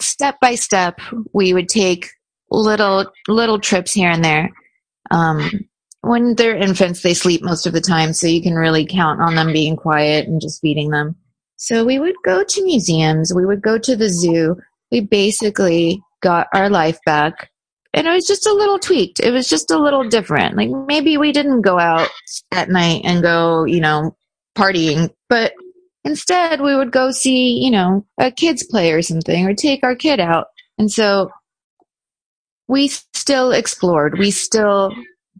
step 0.00 0.36
by 0.40 0.56
step, 0.56 1.00
we 1.32 1.54
would 1.54 1.68
take 1.68 2.10
little, 2.50 3.06
little 3.28 3.60
trips 3.60 3.92
here 3.92 4.10
and 4.10 4.24
there. 4.24 4.50
Um, 5.12 5.68
when 6.00 6.34
they're 6.34 6.56
infants, 6.56 7.02
they 7.02 7.14
sleep 7.14 7.42
most 7.42 7.66
of 7.66 7.72
the 7.72 7.80
time, 7.80 8.12
so 8.12 8.26
you 8.26 8.42
can 8.42 8.54
really 8.54 8.86
count 8.86 9.20
on 9.20 9.34
them 9.34 9.52
being 9.52 9.76
quiet 9.76 10.26
and 10.26 10.40
just 10.40 10.60
feeding 10.60 10.90
them. 10.90 11.14
So 11.56 11.84
we 11.84 11.98
would 11.98 12.14
go 12.24 12.42
to 12.42 12.64
museums, 12.64 13.34
we 13.34 13.44
would 13.44 13.62
go 13.62 13.78
to 13.78 13.94
the 13.94 14.08
zoo. 14.08 14.56
We 14.90 15.00
basically 15.00 16.00
got 16.22 16.48
our 16.54 16.70
life 16.70 16.98
back 17.04 17.49
and 17.92 18.06
it 18.06 18.10
was 18.10 18.26
just 18.26 18.46
a 18.46 18.52
little 18.52 18.78
tweaked. 18.78 19.20
It 19.20 19.32
was 19.32 19.48
just 19.48 19.70
a 19.70 19.78
little 19.78 20.08
different. 20.08 20.56
Like 20.56 20.70
maybe 20.86 21.16
we 21.16 21.32
didn't 21.32 21.62
go 21.62 21.78
out 21.78 22.08
at 22.52 22.70
night 22.70 23.02
and 23.04 23.22
go, 23.22 23.64
you 23.64 23.80
know, 23.80 24.16
partying, 24.56 25.10
but 25.28 25.52
instead 26.04 26.60
we 26.60 26.76
would 26.76 26.92
go 26.92 27.10
see, 27.10 27.58
you 27.62 27.70
know, 27.70 28.06
a 28.18 28.30
kids 28.30 28.64
play 28.64 28.92
or 28.92 29.02
something 29.02 29.46
or 29.46 29.54
take 29.54 29.82
our 29.82 29.96
kid 29.96 30.20
out. 30.20 30.46
And 30.78 30.90
so 30.90 31.30
we 32.68 32.88
still 32.88 33.52
explored. 33.52 34.18
We 34.18 34.30
still 34.30 34.94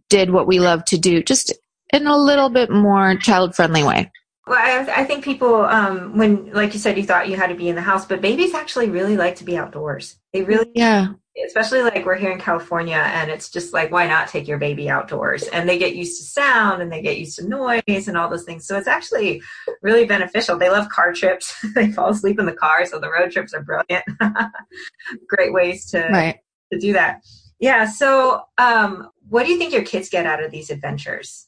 did 0.09 0.31
what 0.31 0.47
we 0.47 0.59
love 0.59 0.83
to 0.85 0.97
do, 0.97 1.23
just 1.23 1.53
in 1.93 2.05
a 2.05 2.17
little 2.17 2.49
bit 2.49 2.69
more 2.69 3.15
child 3.15 3.55
friendly 3.55 3.83
way. 3.83 4.11
Well, 4.47 4.57
I, 4.59 5.01
I 5.01 5.05
think 5.05 5.23
people, 5.23 5.65
um, 5.65 6.17
when, 6.17 6.51
like 6.51 6.73
you 6.73 6.79
said, 6.79 6.97
you 6.97 7.03
thought 7.03 7.29
you 7.29 7.35
had 7.35 7.47
to 7.47 7.55
be 7.55 7.69
in 7.69 7.75
the 7.75 7.81
house, 7.81 8.05
but 8.05 8.21
babies 8.21 8.53
actually 8.53 8.89
really 8.89 9.15
like 9.15 9.35
to 9.37 9.43
be 9.43 9.55
outdoors. 9.55 10.17
They 10.33 10.41
really, 10.41 10.71
yeah, 10.73 11.09
especially 11.45 11.81
like 11.81 12.05
we're 12.05 12.15
here 12.15 12.31
in 12.31 12.39
California 12.39 12.95
and 12.95 13.31
it's 13.31 13.49
just 13.49 13.73
like, 13.73 13.91
why 13.91 14.07
not 14.07 14.27
take 14.27 14.47
your 14.47 14.57
baby 14.57 14.89
outdoors? 14.89 15.43
And 15.43 15.67
they 15.67 15.77
get 15.77 15.95
used 15.95 16.19
to 16.19 16.25
sound 16.25 16.81
and 16.81 16.91
they 16.91 17.01
get 17.01 17.17
used 17.17 17.37
to 17.37 17.47
noise 17.47 18.07
and 18.07 18.17
all 18.17 18.29
those 18.29 18.43
things. 18.43 18.65
So 18.65 18.77
it's 18.77 18.87
actually 18.87 19.41
really 19.81 20.05
beneficial. 20.05 20.57
They 20.57 20.69
love 20.69 20.89
car 20.89 21.13
trips. 21.13 21.53
they 21.75 21.91
fall 21.91 22.09
asleep 22.09 22.39
in 22.39 22.45
the 22.45 22.53
car. 22.53 22.85
So 22.85 22.99
the 22.99 23.09
road 23.09 23.31
trips 23.31 23.53
are 23.53 23.63
brilliant. 23.63 24.03
Great 25.27 25.53
ways 25.53 25.89
to, 25.91 26.07
right. 26.11 26.39
to 26.73 26.79
do 26.79 26.93
that. 26.93 27.21
Yeah. 27.59 27.85
So, 27.85 28.41
um, 28.57 29.09
what 29.29 29.45
do 29.45 29.51
you 29.51 29.57
think 29.57 29.71
your 29.71 29.83
kids 29.83 30.09
get 30.09 30.25
out 30.25 30.43
of 30.43 30.51
these 30.51 30.69
adventures? 30.69 31.47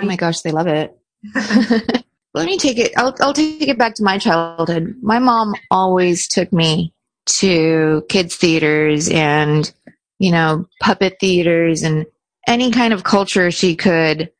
Oh 0.00 0.04
my 0.04 0.16
gosh, 0.16 0.40
they 0.40 0.50
love 0.50 0.66
it. 0.66 0.99
Let 2.32 2.46
me 2.46 2.58
take 2.58 2.78
it. 2.78 2.92
I'll, 2.96 3.14
I'll 3.20 3.32
take 3.32 3.68
it 3.68 3.78
back 3.78 3.94
to 3.94 4.04
my 4.04 4.18
childhood. 4.18 4.94
My 5.02 5.18
mom 5.18 5.54
always 5.70 6.28
took 6.28 6.52
me 6.52 6.94
to 7.26 8.04
kids 8.08 8.36
theaters 8.36 9.08
and, 9.08 9.72
you 10.18 10.30
know, 10.30 10.66
puppet 10.80 11.16
theaters 11.20 11.82
and 11.82 12.06
any 12.46 12.70
kind 12.70 12.92
of 12.92 13.04
culture 13.04 13.50
she 13.50 13.76
could 13.76 14.30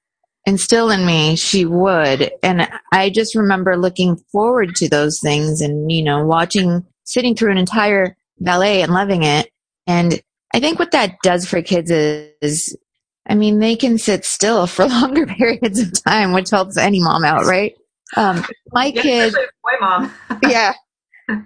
instill 0.47 0.91
in 0.91 1.05
me, 1.05 1.37
she 1.37 1.65
would. 1.65 2.31
And 2.43 2.69
I 2.93 3.11
just 3.11 3.35
remember 3.35 3.77
looking 3.77 4.17
forward 4.33 4.75
to 4.77 4.89
those 4.89 5.21
things 5.21 5.61
and, 5.61 5.91
you 5.91 6.03
know, 6.03 6.25
watching, 6.25 6.85
sitting 7.05 7.35
through 7.35 7.53
an 7.53 7.59
entire 7.59 8.17
ballet 8.39 8.83
and 8.83 8.93
loving 8.93 9.23
it. 9.23 9.51
And 9.87 10.21
I 10.55 10.61
think 10.61 10.79
what 10.79 10.93
that 10.93 11.17
does 11.23 11.47
for 11.47 11.63
kids 11.63 11.91
is, 11.91 12.77
I 13.29 13.35
mean, 13.35 13.59
they 13.59 13.77
can 13.77 13.99
sit 13.99 14.25
still 14.25 14.67
for 14.67 14.87
longer 14.89 15.27
periods 15.27 15.81
of 15.81 16.05
time, 16.05 16.33
which 16.33 16.51
helps 16.51 16.77
any 16.77 17.01
mom 17.01 17.25
out, 17.25 17.45
right? 17.45 17.75
Um, 18.17 18.45
my 18.73 18.91
kids, 18.91 19.35
boy 19.35 19.71
mom. 19.81 20.13
yeah, 20.43 20.73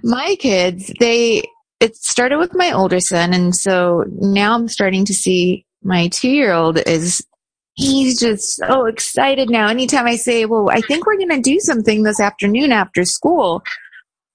my 0.02 0.36
kids, 0.38 0.90
they, 0.98 1.42
it 1.80 1.96
started 1.96 2.38
with 2.38 2.54
my 2.54 2.72
older 2.72 3.00
son. 3.00 3.34
And 3.34 3.54
so 3.54 4.04
now 4.08 4.54
I'm 4.54 4.68
starting 4.68 5.04
to 5.06 5.14
see 5.14 5.66
my 5.82 6.08
two 6.08 6.30
year 6.30 6.52
old 6.52 6.78
is, 6.78 7.24
he's 7.74 8.18
just 8.18 8.56
so 8.56 8.86
excited 8.86 9.50
now. 9.50 9.68
Anytime 9.68 10.06
I 10.06 10.16
say, 10.16 10.46
well, 10.46 10.70
I 10.70 10.80
think 10.80 11.04
we're 11.04 11.18
going 11.18 11.28
to 11.30 11.40
do 11.40 11.58
something 11.60 12.02
this 12.02 12.20
afternoon 12.20 12.72
after 12.72 13.04
school. 13.04 13.62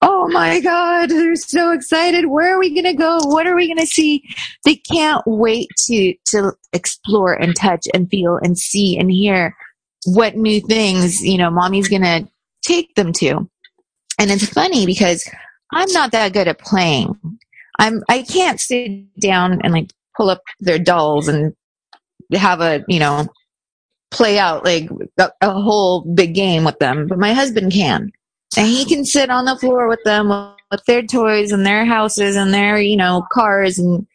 Oh 0.01 0.29
my 0.29 0.61
God, 0.61 1.09
they're 1.09 1.35
so 1.35 1.71
excited. 1.71 2.27
Where 2.27 2.55
are 2.55 2.59
we 2.59 2.73
going 2.73 2.85
to 2.85 2.93
go? 2.93 3.19
What 3.23 3.47
are 3.47 3.55
we 3.55 3.67
going 3.67 3.85
to 3.85 3.85
see? 3.85 4.23
They 4.63 4.75
can't 4.75 5.21
wait 5.25 5.67
to, 5.87 6.13
to 6.27 6.53
explore 6.71 7.33
and 7.33 7.55
touch 7.55 7.85
and 7.93 8.09
feel 8.09 8.39
and 8.41 8.57
see 8.57 8.97
and 8.97 9.11
hear 9.11 9.55
what 10.05 10.37
new 10.37 10.61
things, 10.61 11.21
you 11.21 11.37
know, 11.37 11.49
mommy's 11.49 11.89
going 11.89 12.03
to 12.03 12.27
take 12.61 12.95
them 12.95 13.11
to. 13.13 13.49
And 14.17 14.31
it's 14.31 14.47
funny 14.47 14.85
because 14.85 15.29
I'm 15.71 15.91
not 15.91 16.11
that 16.13 16.31
good 16.33 16.47
at 16.47 16.59
playing. 16.59 17.15
I'm, 17.77 18.01
I 18.07 18.21
can't 18.21 18.59
sit 18.59 19.19
down 19.19 19.59
and 19.63 19.73
like 19.73 19.91
pull 20.15 20.29
up 20.29 20.41
their 20.59 20.79
dolls 20.79 21.27
and 21.27 21.53
have 22.33 22.61
a, 22.61 22.85
you 22.87 22.99
know, 22.99 23.27
play 24.11 24.39
out 24.39 24.63
like 24.63 24.89
a, 25.17 25.31
a 25.41 25.51
whole 25.51 26.01
big 26.01 26.33
game 26.33 26.63
with 26.63 26.79
them, 26.79 27.07
but 27.07 27.19
my 27.19 27.33
husband 27.33 27.71
can. 27.71 28.11
And 28.57 28.67
he 28.67 28.85
can 28.85 29.05
sit 29.05 29.29
on 29.29 29.45
the 29.45 29.57
floor 29.57 29.87
with 29.87 30.03
them 30.03 30.29
with 30.71 30.83
their 30.85 31.03
toys 31.03 31.51
and 31.51 31.65
their 31.65 31.85
houses 31.85 32.35
and 32.35 32.53
their, 32.53 32.79
you 32.79 32.97
know, 32.97 33.25
cars 33.31 33.77
and 33.77 34.07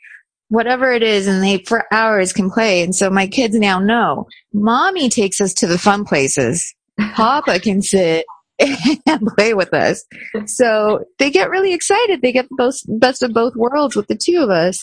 whatever 0.49 0.93
it 0.93 1.03
is 1.03 1.26
and 1.26 1.43
they 1.43 1.59
for 1.59 1.85
hours 1.93 2.33
can 2.33 2.50
play. 2.50 2.83
And 2.83 2.95
so 2.95 3.11
my 3.11 3.26
kids 3.26 3.55
now 3.55 3.79
know 3.79 4.26
mommy 4.53 5.09
takes 5.09 5.41
us 5.41 5.55
to 5.55 5.67
the 5.67 5.79
fun 5.79 6.05
places. 6.05 6.75
Papa 7.14 7.59
can 7.61 7.83
sit 7.83 8.25
and 8.59 9.26
play 9.37 9.55
with 9.55 9.75
us. 9.75 10.05
So 10.47 11.05
they 11.19 11.31
get 11.31 11.50
really 11.50 11.73
excited. 11.73 12.23
They 12.23 12.33
get 12.33 12.47
both 12.50 12.76
best 12.87 13.23
of 13.23 13.33
both 13.33 13.57
worlds 13.57 13.97
with 13.97 14.07
the 14.07 14.17
two 14.17 14.38
of 14.43 14.50
us. 14.50 14.79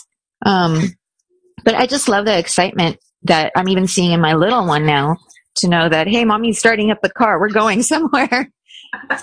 Um, 0.45 0.81
but 1.63 1.75
I 1.75 1.85
just 1.85 2.09
love 2.09 2.25
the 2.25 2.37
excitement 2.37 2.97
that 3.23 3.51
I'm 3.55 3.69
even 3.69 3.87
seeing 3.87 4.11
in 4.11 4.19
my 4.19 4.33
little 4.33 4.65
one 4.65 4.85
now 4.85 5.17
to 5.55 5.67
know 5.67 5.87
that, 5.87 6.07
hey, 6.07 6.25
mommy's 6.25 6.59
starting 6.59 6.91
up 6.91 7.01
the 7.01 7.09
car. 7.09 7.39
We're 7.39 7.49
going 7.49 7.83
somewhere. 7.83 8.51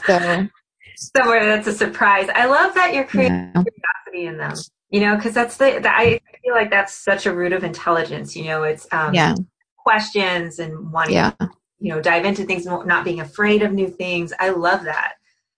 So 0.06 0.48
somewhere 1.16 1.46
that's 1.46 1.66
a 1.66 1.72
surprise. 1.72 2.28
I 2.34 2.46
love 2.46 2.74
that 2.74 2.94
you're 2.94 3.04
creating 3.04 3.52
yeah. 3.54 3.62
curiosity 3.62 4.26
in 4.26 4.38
them. 4.38 4.54
You 4.90 5.00
know, 5.00 5.16
because 5.16 5.34
that's 5.34 5.56
the, 5.58 5.80
the, 5.82 5.94
I 5.94 6.20
feel 6.42 6.54
like 6.54 6.70
that's 6.70 6.94
such 6.94 7.26
a 7.26 7.34
root 7.34 7.52
of 7.52 7.62
intelligence. 7.62 8.34
You 8.34 8.44
know, 8.44 8.62
it's 8.62 8.86
um, 8.90 9.12
yeah. 9.12 9.34
questions 9.76 10.58
and 10.58 10.90
wanting 10.90 11.14
yeah. 11.14 11.32
you 11.78 11.94
know 11.94 12.00
dive 12.00 12.24
into 12.24 12.44
things, 12.44 12.64
not 12.64 13.04
being 13.04 13.20
afraid 13.20 13.62
of 13.62 13.72
new 13.72 13.88
things. 13.88 14.32
I 14.38 14.50
love 14.50 14.84
that. 14.84 15.14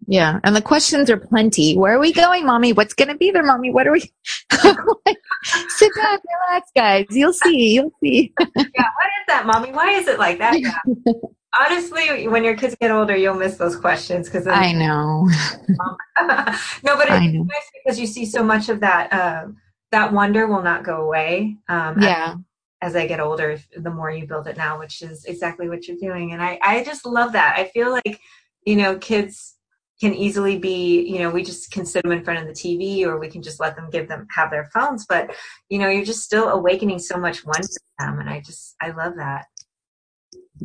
Yeah, 0.06 0.40
and 0.42 0.56
the 0.56 0.62
questions 0.62 1.10
are 1.10 1.16
plenty. 1.16 1.76
Where 1.76 1.94
are 1.94 2.00
we 2.00 2.12
going, 2.12 2.44
mommy? 2.44 2.72
What's 2.72 2.94
going 2.94 3.08
to 3.08 3.14
be 3.14 3.30
there, 3.30 3.44
mommy? 3.44 3.70
What 3.70 3.86
are 3.86 3.92
we? 3.92 4.00
Sit 4.50 5.92
back, 5.94 6.20
relax, 6.48 6.70
guys. 6.74 7.06
You'll 7.10 7.32
see. 7.32 7.74
You'll 7.74 7.92
see. 8.02 8.32
yeah, 8.40 8.46
what 8.56 8.66
is 8.66 9.26
that, 9.28 9.44
mommy? 9.46 9.70
Why 9.72 9.92
is 9.92 10.08
it 10.08 10.18
like 10.18 10.38
that? 10.38 10.58
Yeah. 10.60 11.12
Honestly, 11.58 12.28
when 12.28 12.44
your 12.44 12.56
kids 12.56 12.76
get 12.80 12.90
older, 12.90 13.16
you'll 13.16 13.34
miss 13.34 13.56
those 13.56 13.76
questions 13.76 14.28
because 14.28 14.46
I 14.46 14.72
know. 14.72 15.28
no, 15.68 16.96
but 16.96 17.08
it's 17.08 17.34
nice 17.34 17.70
because 17.74 17.98
you 17.98 18.06
see 18.06 18.24
so 18.24 18.44
much 18.44 18.68
of 18.68 18.80
that. 18.80 19.12
Uh, 19.12 19.46
that 19.90 20.12
wonder 20.12 20.46
will 20.46 20.62
not 20.62 20.84
go 20.84 21.02
away. 21.02 21.56
Um, 21.68 22.00
yeah. 22.00 22.34
As, 22.80 22.90
as 22.92 22.96
I 22.96 23.06
get 23.06 23.18
older, 23.18 23.58
the 23.76 23.90
more 23.90 24.10
you 24.10 24.26
build 24.26 24.46
it 24.46 24.56
now, 24.56 24.78
which 24.78 25.02
is 25.02 25.24
exactly 25.24 25.68
what 25.68 25.88
you're 25.88 25.96
doing, 25.96 26.32
and 26.32 26.42
I, 26.42 26.58
I 26.62 26.84
just 26.84 27.04
love 27.04 27.32
that. 27.32 27.58
I 27.58 27.64
feel 27.64 27.90
like, 27.90 28.20
you 28.64 28.76
know, 28.76 28.96
kids 28.98 29.56
can 30.00 30.14
easily 30.14 30.58
be, 30.58 31.02
you 31.02 31.18
know, 31.18 31.30
we 31.30 31.42
just 31.42 31.70
can 31.70 31.84
sit 31.84 32.02
them 32.02 32.12
in 32.12 32.24
front 32.24 32.40
of 32.40 32.46
the 32.46 32.52
TV 32.52 33.04
or 33.04 33.18
we 33.18 33.28
can 33.28 33.42
just 33.42 33.60
let 33.60 33.76
them 33.76 33.90
give 33.90 34.08
them 34.08 34.26
have 34.34 34.50
their 34.50 34.64
phones. 34.72 35.04
But, 35.06 35.34
you 35.68 35.78
know, 35.78 35.88
you're 35.88 36.06
just 36.06 36.22
still 36.22 36.48
awakening 36.48 37.00
so 37.00 37.18
much 37.18 37.44
wonder 37.44 37.68
in 38.00 38.06
them. 38.06 38.18
And 38.18 38.30
I 38.30 38.40
just, 38.40 38.76
I 38.80 38.92
love 38.92 39.16
that. 39.16 39.44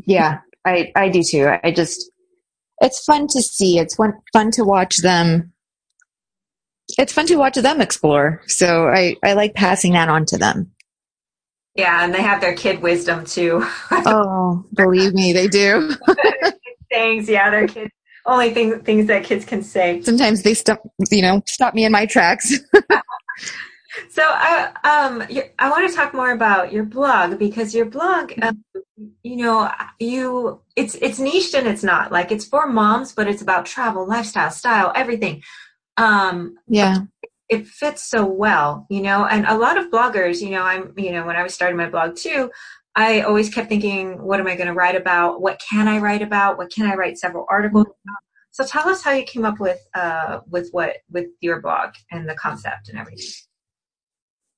Yeah, 0.06 0.40
I, 0.66 0.92
I 0.96 1.10
do 1.10 1.22
too. 1.24 1.50
I 1.64 1.72
just, 1.72 2.12
it's 2.82 3.04
fun 3.04 3.28
to 3.28 3.42
see. 3.42 3.80
It's 3.80 3.96
fun, 3.96 4.14
fun 4.34 4.52
to 4.52 4.64
watch 4.64 4.98
them. 4.98 5.54
It's 6.98 7.14
fun 7.14 7.28
to 7.28 7.36
watch 7.36 7.56
them 7.56 7.82
explore. 7.82 8.42
So 8.48 8.88
I, 8.88 9.16
I 9.24 9.34
like 9.34 9.54
passing 9.54 9.94
that 9.94 10.10
on 10.10 10.26
to 10.28 10.38
them. 10.38 10.72
Yeah, 11.76 12.04
and 12.04 12.14
they 12.14 12.22
have 12.22 12.42
their 12.42 12.56
kid 12.56 12.82
wisdom 12.82 13.26
too. 13.26 13.66
oh, 13.92 14.66
believe 14.74 15.14
me, 15.14 15.34
they 15.34 15.48
do. 15.48 15.92
Things, 16.90 17.28
yeah, 17.28 17.50
their 17.50 17.68
kids 17.68 17.92
only 18.26 18.54
thing, 18.54 18.80
things 18.82 19.08
that 19.08 19.24
kids 19.24 19.46
can 19.46 19.62
say. 19.62 20.02
Sometimes 20.02 20.44
they 20.44 20.54
stop, 20.54 20.82
you 21.12 21.22
know, 21.22 21.42
stop 21.48 21.74
me 21.74 21.86
in 21.86 21.92
my 21.92 22.06
tracks. 22.06 22.60
so 24.10 24.24
I, 24.24 24.68
um, 24.84 25.24
I 25.60 25.70
want 25.70 25.90
to 25.90 25.96
talk 25.96 26.14
more 26.14 26.32
about 26.32 26.72
your 26.72 26.84
blog 26.84 27.40
because 27.40 27.74
your 27.74 27.86
blog, 27.86 28.34
um, 28.42 28.64
you 29.24 29.38
know, 29.38 29.72
you 30.00 30.62
it's 30.76 30.96
it's 30.96 31.20
niched 31.20 31.54
and 31.54 31.68
it's 31.68 31.84
not 31.84 32.12
like 32.12 32.32
it's 32.32 32.46
for 32.46 32.68
moms, 32.68 33.14
but 33.14 33.28
it's 33.28 33.42
about 33.42 33.66
travel, 33.66 34.08
lifestyle, 34.08 34.52
style, 34.52 34.92
everything. 34.96 35.42
Um, 35.98 36.58
yeah. 36.68 37.00
It 37.48 37.68
fits 37.68 38.04
so 38.04 38.26
well, 38.26 38.88
you 38.90 39.02
know, 39.02 39.26
and 39.26 39.46
a 39.46 39.56
lot 39.56 39.78
of 39.78 39.92
bloggers, 39.92 40.42
you 40.42 40.50
know, 40.50 40.64
I'm, 40.64 40.94
you 40.98 41.12
know, 41.12 41.26
when 41.28 41.36
I 41.36 41.44
was 41.44 41.54
starting 41.54 41.78
my 41.78 41.88
blog 41.88 42.16
too, 42.16 42.50
I 42.96 43.22
always 43.22 43.54
kept 43.54 43.70
thinking, 43.70 44.20
what 44.22 44.40
am 44.40 44.48
I 44.48 44.56
going 44.56 44.68
to 44.68 44.74
write 44.74 44.96
about? 44.96 45.42
What 45.42 45.62
can 45.70 45.88
I 45.88 46.00
write 46.00 46.24
about? 46.24 46.58
What 46.58 46.72
can 46.72 46.90
I 46.90 46.96
write 46.96 47.20
several 47.20 47.46
articles 47.50 47.86
about? 47.86 48.18
So 48.52 48.66
tell 48.66 48.88
us 48.88 49.04
how 49.04 49.12
you 49.12 49.26
came 49.26 49.44
up 49.44 49.60
with 49.60 49.86
uh, 49.94 50.40
with 50.50 50.70
what 50.72 50.98
with 51.12 51.28
your 51.42 51.62
blog 51.62 51.90
and 52.10 52.28
the 52.28 52.36
concept 52.36 52.88
and 52.90 52.98
everything. 52.98 53.28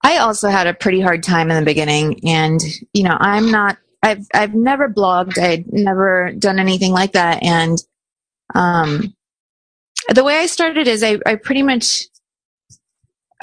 I 0.08 0.20
also 0.20 0.48
had 0.48 0.68
a 0.68 0.74
pretty 0.74 1.02
hard 1.02 1.22
time 1.22 1.52
in 1.52 1.58
the 1.58 1.66
beginning, 1.66 2.26
and 2.26 2.62
you 2.94 3.04
know, 3.04 3.18
I'm 3.20 3.52
not. 3.52 3.78
I've 4.02 4.26
I've 4.34 4.56
never 4.56 4.88
blogged. 4.88 5.38
I'd 5.38 5.66
never 5.74 6.32
done 6.40 6.60
anything 6.60 6.94
like 6.94 7.12
that, 7.12 7.44
and 7.44 7.78
um, 8.56 9.14
the 10.08 10.24
way 10.24 10.38
I 10.38 10.46
started 10.46 10.88
is 10.88 11.04
I 11.04 11.18
I 11.26 11.36
pretty 11.36 11.62
much 11.62 12.06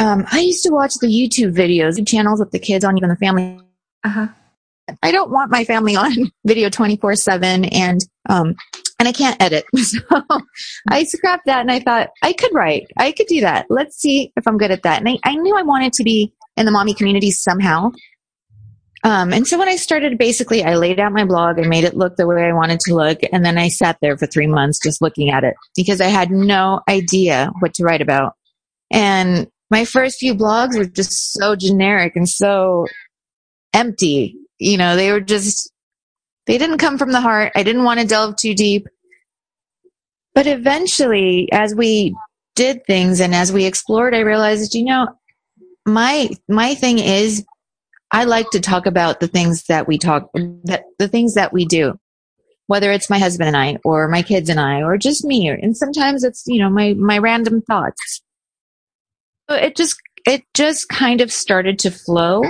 um, 0.00 0.24
I 0.32 0.40
used 0.40 0.64
to 0.64 0.70
watch 0.70 0.94
the 1.02 1.06
YouTube 1.06 1.54
videos, 1.54 1.96
the 1.96 2.04
channels 2.04 2.40
with 2.40 2.50
the 2.50 2.58
kids 2.58 2.82
on, 2.82 2.96
even 2.96 3.10
the 3.10 3.16
family. 3.16 3.60
Uh-huh. 4.02 4.28
I 5.02 5.12
don't 5.12 5.30
want 5.30 5.50
my 5.50 5.64
family 5.64 5.96
on 6.04 6.32
video 6.46 6.70
24 6.70 7.16
seven 7.16 7.66
and, 7.66 8.00
um, 8.28 8.54
and 8.98 9.06
I 9.06 9.12
can't 9.12 9.40
edit. 9.40 9.64
So 9.76 9.98
I 10.88 11.04
scrapped 11.04 11.46
that 11.46 11.60
and 11.60 11.70
I 11.70 11.80
thought 11.80 12.10
I 12.22 12.32
could 12.32 12.54
write. 12.54 12.86
I 12.96 13.12
could 13.12 13.26
do 13.26 13.40
that. 13.42 13.66
Let's 13.68 13.96
see 13.96 14.32
if 14.36 14.46
I'm 14.46 14.58
good 14.58 14.70
at 14.70 14.82
that. 14.82 14.98
And 14.98 15.08
I, 15.08 15.18
I 15.24 15.34
knew 15.36 15.56
I 15.56 15.62
wanted 15.62 15.92
to 15.94 16.04
be 16.04 16.32
in 16.56 16.66
the 16.66 16.72
mommy 16.72 16.94
community 16.94 17.30
somehow. 17.30 17.92
Um, 19.02 19.32
and 19.32 19.46
so 19.46 19.58
when 19.58 19.68
I 19.68 19.76
started, 19.76 20.16
basically, 20.16 20.64
I 20.64 20.76
laid 20.76 20.98
out 20.98 21.12
my 21.12 21.24
blog, 21.24 21.58
I 21.58 21.66
made 21.66 21.84
it 21.84 21.94
look 21.94 22.16
the 22.16 22.26
way 22.26 22.44
I 22.44 22.54
wanted 22.54 22.80
to 22.80 22.94
look, 22.94 23.18
and 23.32 23.44
then 23.44 23.58
I 23.58 23.68
sat 23.68 23.98
there 24.00 24.16
for 24.16 24.26
three 24.26 24.46
months 24.46 24.78
just 24.82 25.02
looking 25.02 25.30
at 25.30 25.44
it 25.44 25.54
because 25.76 26.00
I 26.00 26.06
had 26.06 26.30
no 26.30 26.80
idea 26.88 27.52
what 27.58 27.74
to 27.74 27.84
write 27.84 28.00
about. 28.00 28.34
And 28.90 29.46
my 29.70 29.84
first 29.84 30.18
few 30.18 30.34
blogs 30.34 30.78
were 30.78 30.86
just 30.86 31.32
so 31.34 31.54
generic 31.54 32.16
and 32.16 32.28
so 32.28 32.86
empty 33.74 34.38
you 34.58 34.76
know, 34.76 34.96
they 34.96 35.12
were 35.12 35.20
just, 35.20 35.70
they 36.46 36.58
didn't 36.58 36.78
come 36.78 36.98
from 36.98 37.12
the 37.12 37.20
heart. 37.20 37.52
I 37.54 37.62
didn't 37.62 37.84
want 37.84 38.00
to 38.00 38.06
delve 38.06 38.36
too 38.36 38.54
deep. 38.54 38.88
But 40.34 40.46
eventually, 40.46 41.48
as 41.52 41.74
we 41.74 42.16
did 42.56 42.84
things 42.86 43.20
and 43.20 43.34
as 43.34 43.52
we 43.52 43.66
explored, 43.66 44.14
I 44.14 44.20
realized, 44.20 44.74
you 44.74 44.84
know, 44.84 45.08
my, 45.86 46.30
my 46.48 46.74
thing 46.74 46.98
is 46.98 47.44
I 48.10 48.24
like 48.24 48.50
to 48.50 48.60
talk 48.60 48.86
about 48.86 49.20
the 49.20 49.28
things 49.28 49.64
that 49.64 49.86
we 49.88 49.98
talk, 49.98 50.30
that 50.64 50.84
the 50.98 51.08
things 51.08 51.34
that 51.34 51.52
we 51.52 51.64
do, 51.64 51.98
whether 52.66 52.92
it's 52.92 53.10
my 53.10 53.18
husband 53.18 53.48
and 53.48 53.56
I 53.56 53.78
or 53.84 54.08
my 54.08 54.22
kids 54.22 54.48
and 54.48 54.60
I 54.60 54.82
or 54.82 54.96
just 54.96 55.24
me. 55.24 55.48
And 55.48 55.76
sometimes 55.76 56.24
it's, 56.24 56.44
you 56.46 56.60
know, 56.60 56.70
my, 56.70 56.94
my 56.94 57.18
random 57.18 57.62
thoughts. 57.62 58.22
So 59.50 59.56
it 59.56 59.76
just, 59.76 59.96
it 60.26 60.42
just 60.54 60.88
kind 60.88 61.20
of 61.20 61.32
started 61.32 61.78
to 61.80 61.90
flow. 61.90 62.42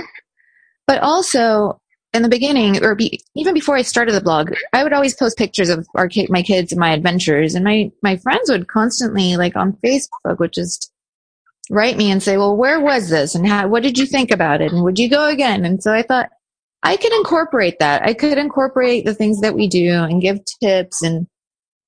But 0.87 1.01
also 1.01 1.79
in 2.15 2.21
the 2.21 2.29
beginning, 2.29 2.81
or 2.81 2.95
be, 2.95 3.19
even 3.35 3.53
before 3.53 3.75
I 3.75 3.81
started 3.81 4.13
the 4.13 4.21
blog, 4.21 4.53
I 4.71 4.83
would 4.83 4.93
always 4.93 5.13
post 5.13 5.37
pictures 5.37 5.69
of 5.69 5.85
our 5.95 6.09
my 6.29 6.43
kids 6.43 6.71
and 6.71 6.79
my 6.79 6.93
adventures, 6.93 7.55
and 7.55 7.65
my 7.65 7.91
my 8.01 8.15
friends 8.15 8.49
would 8.49 8.69
constantly 8.69 9.35
like 9.35 9.57
on 9.57 9.77
Facebook 9.85 10.39
which 10.39 10.53
just 10.53 10.93
write 11.69 11.97
me 11.97 12.11
and 12.11 12.21
say, 12.21 12.37
"Well, 12.37 12.55
where 12.55 12.79
was 12.79 13.09
this, 13.09 13.35
and 13.35 13.47
how, 13.47 13.67
what 13.67 13.83
did 13.83 13.97
you 13.97 14.05
think 14.05 14.31
about 14.31 14.61
it, 14.61 14.71
and 14.71 14.83
would 14.83 14.99
you 14.99 15.09
go 15.09 15.27
again?" 15.27 15.65
And 15.65 15.81
so 15.81 15.93
I 15.93 16.01
thought 16.01 16.29
I 16.83 16.97
could 16.97 17.13
incorporate 17.13 17.79
that. 17.79 18.03
I 18.03 18.13
could 18.13 18.37
incorporate 18.37 19.05
the 19.05 19.15
things 19.15 19.41
that 19.41 19.55
we 19.55 19.67
do 19.67 19.91
and 19.91 20.21
give 20.21 20.39
tips 20.61 21.01
and 21.01 21.27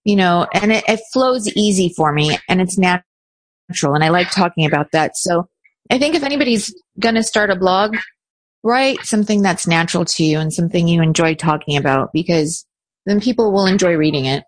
you 0.04 0.16
know, 0.16 0.48
and 0.54 0.72
it, 0.72 0.86
it 0.88 1.02
flows 1.12 1.50
easy 1.50 1.90
for 1.90 2.14
me 2.14 2.38
and 2.48 2.62
it's 2.62 2.78
natural, 2.78 3.94
and 3.94 4.04
I 4.04 4.10
like 4.10 4.32
talking 4.32 4.66
about 4.66 4.92
that. 4.94 5.18
So 5.18 5.50
I 5.92 6.00
think 6.00 6.16
if 6.16 6.24
anybody's 6.24 6.74
going 7.00 7.16
to 7.16 7.24
start 7.24 7.50
a 7.50 7.58
blog, 7.58 7.98
write 8.64 9.00
something 9.04 9.42
that's 9.42 9.68
natural 9.68 10.06
to 10.06 10.24
you 10.24 10.40
and 10.40 10.54
something 10.54 10.88
you 10.88 11.02
enjoy 11.02 11.36
talking 11.36 11.78
about 11.78 12.12
because 12.14 12.66
then 13.06 13.20
people 13.20 13.52
will 13.52 13.66
enjoy 13.66 13.96
reading 13.96 14.26
it. 14.26 14.44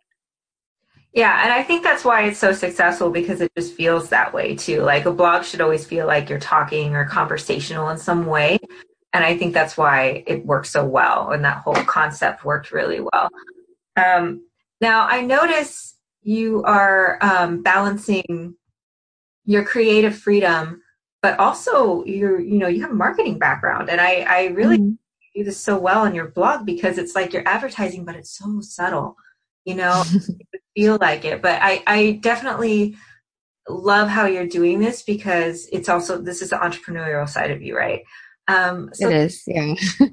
Yeah, 1.13 1.43
and 1.43 1.51
I 1.51 1.63
think 1.63 1.83
that's 1.83 2.05
why 2.05 2.23
it's 2.23 2.37
so 2.37 2.53
successful 2.53 3.09
because 3.09 3.41
it 3.41 3.51
just 3.57 3.73
feels 3.73 4.09
that 4.09 4.33
way 4.33 4.55
too. 4.55 4.81
Like 4.81 5.05
a 5.05 5.11
blog 5.11 5.43
should 5.43 5.61
always 5.61 5.85
feel 5.85 6.05
like 6.05 6.29
you're 6.29 6.39
talking 6.39 6.95
or 6.95 7.05
conversational 7.05 7.89
in 7.89 7.97
some 7.97 8.27
way. 8.27 8.59
And 9.13 9.23
I 9.23 9.35
think 9.35 9.53
that's 9.53 9.75
why 9.75 10.23
it 10.27 10.45
works 10.45 10.69
so 10.69 10.85
well 10.85 11.31
and 11.31 11.43
that 11.43 11.63
whole 11.63 11.73
concept 11.73 12.45
worked 12.45 12.71
really 12.71 12.99
well. 12.99 13.29
Um, 13.95 14.45
now, 14.81 15.07
I 15.07 15.21
notice 15.21 15.95
you 16.21 16.63
are 16.63 17.17
um, 17.21 17.63
balancing 17.63 18.55
your 19.45 19.65
creative 19.65 20.15
freedom 20.15 20.81
but 21.21 21.37
also 21.39 22.03
you're 22.05 22.39
you 22.39 22.57
know 22.57 22.67
you 22.67 22.81
have 22.81 22.91
a 22.91 22.95
marketing 22.95 23.39
background 23.39 23.89
and 23.89 23.99
i 23.99 24.21
i 24.27 24.45
really 24.47 24.77
mm-hmm. 24.77 24.93
do 25.35 25.43
this 25.43 25.59
so 25.59 25.77
well 25.77 26.01
on 26.01 26.13
your 26.13 26.27
blog 26.27 26.65
because 26.65 26.97
it's 26.97 27.15
like 27.15 27.33
you're 27.33 27.47
advertising 27.47 28.05
but 28.05 28.15
it's 28.15 28.37
so 28.37 28.61
subtle 28.61 29.15
you 29.69 29.75
know 29.75 30.03
feel 30.75 30.97
like 30.99 31.25
it. 31.25 31.41
But 31.41 31.59
i 31.61 31.83
i 31.88 32.19
definitely 32.21 32.95
love 33.67 34.09
how 34.09 34.25
you're 34.25 34.47
doing 34.47 34.79
this 34.79 35.03
because 35.03 35.67
it's 35.71 35.89
also 35.89 36.19
this 36.19 36.41
is 36.41 36.49
the 36.49 36.57
entrepreneurial 36.57 37.29
side 37.29 37.51
of 37.51 37.61
you 37.61 37.77
right? 37.77 38.01
Um 38.47 38.89
so 38.93 39.09
it 39.09 39.15
is 39.15 39.43
yeah. 39.45 39.75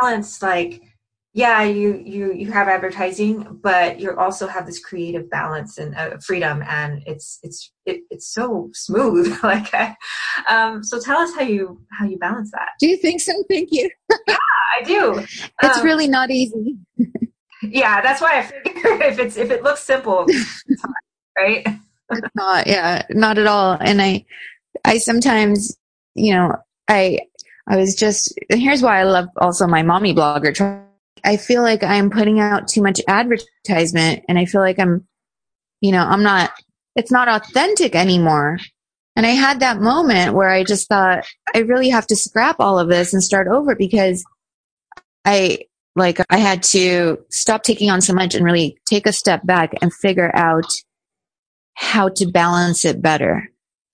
balance 0.00 0.42
like 0.42 0.82
yeah 1.32 1.62
you 1.62 2.02
you 2.04 2.32
you 2.32 2.50
have 2.50 2.68
advertising 2.68 3.60
but 3.62 4.00
you 4.00 4.16
also 4.16 4.46
have 4.46 4.66
this 4.66 4.80
creative 4.80 5.30
balance 5.30 5.78
and 5.78 5.94
uh, 5.94 6.16
freedom 6.18 6.62
and 6.68 7.02
it's 7.06 7.38
it's 7.42 7.72
it, 7.86 8.00
it's 8.10 8.32
so 8.32 8.68
smooth 8.72 9.36
like 9.42 9.72
um 10.48 10.82
so 10.82 11.00
tell 11.00 11.18
us 11.18 11.34
how 11.34 11.42
you 11.42 11.80
how 11.92 12.04
you 12.04 12.18
balance 12.18 12.50
that. 12.52 12.70
Do 12.80 12.88
you 12.88 12.96
think 12.96 13.20
so? 13.20 13.32
Thank 13.48 13.70
you. 13.72 13.90
Yeah 14.28 14.36
i 14.70 14.82
do. 14.84 15.18
It's 15.62 15.78
um, 15.78 15.84
really 15.84 16.08
not 16.08 16.30
easy 16.30 16.76
yeah 17.62 18.00
that's 18.00 18.20
why 18.20 18.38
i 18.38 18.42
figure 18.42 19.02
if 19.02 19.18
it's 19.18 19.36
if 19.36 19.50
it 19.50 19.62
looks 19.62 19.82
simple 19.82 20.26
right? 21.38 21.66
Not 22.34 22.66
yeah 22.66 23.06
not 23.10 23.38
at 23.38 23.46
all. 23.46 23.76
And 23.80 24.02
i 24.02 24.24
i 24.84 24.98
sometimes 24.98 25.76
you 26.16 26.34
know 26.34 26.56
i 26.88 27.20
i 27.68 27.76
was 27.76 27.94
just 27.94 28.36
here's 28.48 28.82
why 28.82 28.98
i 28.98 29.04
love 29.04 29.28
also 29.36 29.68
my 29.68 29.82
mommy 29.82 30.12
blogger 30.12 30.52
I 31.24 31.36
feel 31.36 31.62
like 31.62 31.82
I'm 31.82 32.10
putting 32.10 32.40
out 32.40 32.68
too 32.68 32.82
much 32.82 33.00
advertisement 33.08 34.24
and 34.28 34.38
I 34.38 34.44
feel 34.44 34.60
like 34.60 34.78
I'm, 34.78 35.06
you 35.80 35.92
know, 35.92 36.02
I'm 36.02 36.22
not, 36.22 36.50
it's 36.96 37.10
not 37.10 37.28
authentic 37.28 37.94
anymore. 37.94 38.58
And 39.16 39.26
I 39.26 39.30
had 39.30 39.60
that 39.60 39.80
moment 39.80 40.34
where 40.34 40.48
I 40.48 40.64
just 40.64 40.88
thought, 40.88 41.24
I 41.54 41.58
really 41.58 41.90
have 41.90 42.06
to 42.08 42.16
scrap 42.16 42.56
all 42.58 42.78
of 42.78 42.88
this 42.88 43.12
and 43.12 43.22
start 43.22 43.48
over 43.48 43.74
because 43.74 44.24
I, 45.24 45.58
like, 45.96 46.18
I 46.30 46.38
had 46.38 46.62
to 46.64 47.18
stop 47.30 47.62
taking 47.62 47.90
on 47.90 48.00
so 48.00 48.14
much 48.14 48.34
and 48.34 48.44
really 48.44 48.78
take 48.88 49.06
a 49.06 49.12
step 49.12 49.44
back 49.44 49.72
and 49.82 49.92
figure 49.92 50.30
out 50.34 50.66
how 51.74 52.08
to 52.08 52.26
balance 52.26 52.84
it 52.84 53.02
better 53.02 53.50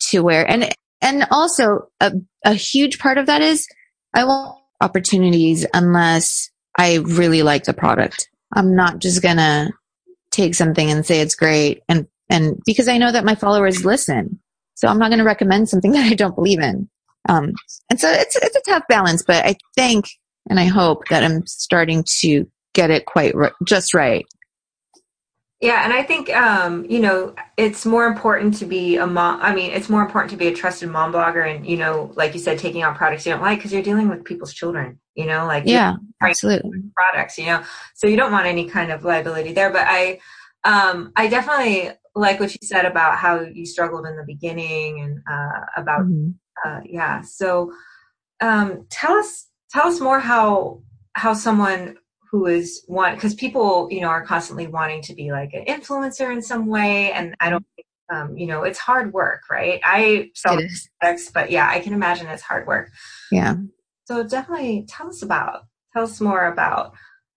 to 0.09 0.23
where, 0.23 0.49
and, 0.49 0.71
and 1.01 1.27
also 1.31 1.89
a, 2.01 2.13
a 2.45 2.55
huge 2.55 2.99
part 2.99 3.19
of 3.19 3.27
that 3.27 3.43
is 3.43 3.67
I 4.15 4.25
want 4.25 4.59
opportunities 4.81 5.67
unless 5.73 6.51
I 6.79 6.97
really 6.97 7.43
like 7.43 7.65
the 7.65 7.75
product. 7.75 8.29
I'm 8.55 8.75
not 8.75 8.99
just 8.99 9.23
gonna 9.23 9.71
take 10.31 10.55
something 10.55 10.91
and 10.91 11.05
say 11.05 11.21
it's 11.21 11.35
great 11.35 11.83
and 11.89 12.07
and 12.29 12.61
because 12.67 12.89
I 12.89 12.99
know 12.99 13.13
that 13.13 13.25
my 13.25 13.35
followers 13.35 13.85
listen. 13.85 14.41
So 14.75 14.89
I'm 14.89 14.99
not 14.99 15.09
going 15.09 15.19
to 15.19 15.25
recommend 15.25 15.69
something 15.69 15.93
that 15.93 16.11
I 16.11 16.15
don't 16.15 16.35
believe 16.35 16.61
in. 16.61 16.89
Um, 17.29 17.53
and 17.91 18.01
so 18.01 18.09
it's 18.11 18.37
it's 18.37 18.57
a 18.57 18.71
tough 18.71 18.85
balance, 18.89 19.25
but 19.27 19.45
I 19.45 19.57
think 19.75 20.07
and 20.49 20.61
I 20.61 20.67
hope 20.67 21.09
that 21.09 21.23
I'm 21.23 21.47
starting 21.47 22.05
to 22.21 22.47
get 22.75 22.91
it 22.91 23.07
quite 23.07 23.35
r- 23.35 23.55
just 23.65 23.95
right. 23.95 24.27
Yeah, 25.61 25.85
and 25.85 25.93
I 25.93 26.03
think 26.03 26.29
um, 26.37 26.85
you 26.89 27.01
know 27.01 27.35
it's 27.57 27.87
more 27.87 28.07
important 28.07 28.59
to 28.59 28.67
be 28.67 28.97
a 28.97 29.07
mom. 29.07 29.41
I 29.41 29.55
mean, 29.55 29.71
it's 29.71 29.89
more 29.89 30.03
important 30.03 30.31
to 30.33 30.37
be 30.37 30.49
a 30.49 30.55
trusted 30.55 30.91
mom 30.91 31.15
blogger, 31.15 31.51
and 31.51 31.67
you 31.67 31.79
know, 31.79 32.13
like 32.15 32.35
you 32.35 32.41
said, 32.41 32.59
taking 32.59 32.85
on 32.85 32.95
products 32.95 33.25
you 33.25 33.33
don't 33.33 33.41
like 33.41 33.59
because 33.59 33.73
you're 33.73 33.83
dealing 33.83 34.09
with 34.09 34.25
people's 34.25 34.53
children. 34.53 35.01
You 35.15 35.25
know, 35.25 35.47
like 35.47 35.65
yeah, 35.67 35.95
absolutely 36.23 36.83
products. 36.95 37.39
You 37.39 37.47
know, 37.47 37.63
so 37.95 38.07
you 38.07 38.17
don't 38.17 38.33
want 38.33 38.47
any 38.47 38.69
kind 38.69 38.93
of 38.93 39.03
liability 39.03 39.55
there. 39.55 39.71
But 39.71 39.87
I, 39.87 40.21
um, 40.65 41.13
I 41.17 41.27
definitely 41.27 41.91
like 42.15 42.39
what 42.39 42.53
you 42.53 42.67
said 42.67 42.85
about 42.85 43.17
how 43.17 43.41
you 43.41 43.65
struggled 43.65 44.07
in 44.07 44.17
the 44.17 44.25
beginning 44.27 45.01
and 45.01 45.23
uh, 45.31 45.61
about 45.79 46.03
mm-hmm. 46.03 46.33
uh, 46.69 46.81
yeah. 46.85 47.23
So 47.23 47.73
um, 48.43 48.87
tell 48.91 49.15
us 49.15 49.46
tell 49.71 49.87
us 49.87 50.01
more 50.01 50.21
how 50.21 50.83
how 51.15 51.33
someone 51.35 51.97
who 52.31 52.47
is 52.47 52.85
one 52.87 53.15
because 53.15 53.35
people 53.35 53.89
you 53.91 54.01
know 54.01 54.09
are 54.09 54.25
constantly 54.25 54.67
wanting 54.67 55.03
to 55.03 55.15
be 55.15 55.31
like 55.33 55.53
an 55.55 55.65
influencer 55.67 56.33
in 56.33 56.43
some 56.43 56.67
way 56.67 57.13
and 57.13 57.35
i 57.41 57.51
don't 57.51 57.65
um, 58.09 58.37
you 58.37 58.47
know 58.47 58.63
it's 58.63 58.79
hard 58.79 59.13
work 59.13 59.43
right? 59.51 59.81
I 59.85 60.31
sell 60.35 60.59
products 61.01 61.31
but 61.31 61.51
yeah 61.51 61.69
i 61.69 61.81
can 61.81 61.93
imagine 61.93 62.27
it's 62.27 62.43
hard 62.43 62.67
work. 62.67 62.91
Yeah. 63.33 63.57
So 64.05 64.23
definitely 64.23 64.87
tell 64.89 65.09
us 65.09 65.23
about 65.23 65.65
tell 65.93 66.05
us 66.05 66.21
more 66.21 66.47
about 66.47 66.93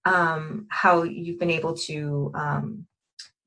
um, 0.05 0.67
how 0.69 1.03
you've 1.03 1.39
been 1.39 1.49
able 1.49 1.75
to 1.75 2.31
um, 2.35 2.85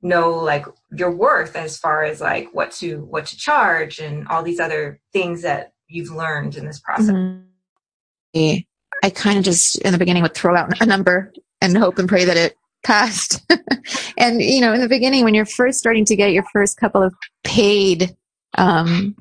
know 0.02 0.34
like 0.34 0.66
your 0.96 1.12
worth 1.12 1.54
as 1.54 1.78
far 1.78 2.02
as 2.02 2.20
like 2.20 2.48
what 2.52 2.72
to 2.72 3.04
what 3.04 3.26
to 3.26 3.36
charge 3.36 4.00
and 4.00 4.26
all 4.28 4.42
these 4.42 4.60
other 4.60 5.00
things 5.12 5.42
that 5.42 5.72
you've 5.88 6.10
learned 6.10 6.56
in 6.56 6.66
this 6.66 6.80
process. 6.80 7.10
Mm-hmm. 7.10 8.58
I 9.02 9.10
kind 9.10 9.38
of 9.38 9.44
just 9.44 9.78
in 9.80 9.92
the 9.92 9.98
beginning 9.98 10.22
would 10.22 10.34
throw 10.34 10.56
out 10.56 10.80
a 10.80 10.86
number 10.86 11.32
and 11.60 11.76
hope 11.76 11.98
and 11.98 12.08
pray 12.08 12.24
that 12.24 12.36
it 12.36 12.56
passed. 12.84 13.42
and 14.16 14.40
you 14.40 14.60
know, 14.60 14.72
in 14.72 14.80
the 14.80 14.88
beginning, 14.88 15.24
when 15.24 15.34
you're 15.34 15.44
first 15.44 15.78
starting 15.78 16.04
to 16.06 16.16
get 16.16 16.32
your 16.32 16.44
first 16.52 16.76
couple 16.78 17.02
of 17.02 17.14
paid, 17.44 18.16
um, 18.56 19.16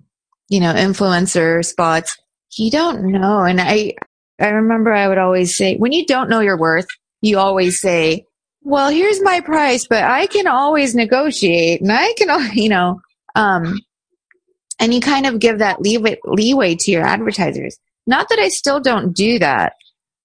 you 0.50 0.60
know, 0.60 0.74
influencer 0.74 1.64
spots, 1.66 2.18
you 2.58 2.70
don't 2.70 3.12
know. 3.12 3.42
And 3.42 3.60
I, 3.62 3.96
I 4.40 4.50
remember 4.50 4.94
I 4.94 5.08
would 5.08 5.18
always 5.18 5.56
say, 5.56 5.78
when 5.78 5.92
you 5.92 6.06
don't 6.06 6.30
know 6.30 6.40
your 6.42 6.58
worth, 6.58 6.88
you 7.22 7.38
always 7.38 7.80
say, 7.80 8.26
well, 8.64 8.90
here's 8.90 9.22
my 9.22 9.40
price, 9.42 9.88
but 9.88 10.04
I 10.04 10.28
can 10.28 10.48
always 10.48 10.94
negotiate 10.94 11.82
and 11.82 11.92
I 11.92 12.14
can, 12.14 12.52
you 12.54 12.70
know, 12.70 13.02
um, 13.36 13.80
and 14.80 14.94
you 14.94 15.00
kind 15.00 15.26
of 15.26 15.40
give 15.40 15.60
that 15.60 15.82
leeway, 15.82 16.18
leeway 16.26 16.76
to 16.76 16.92
your 16.92 17.04
advertisers. 17.04 17.78
Not 18.08 18.30
that 18.30 18.40
I 18.40 18.50
still 18.50 18.80
don't 18.80 19.14
do 19.14 19.40
that, 19.40 19.74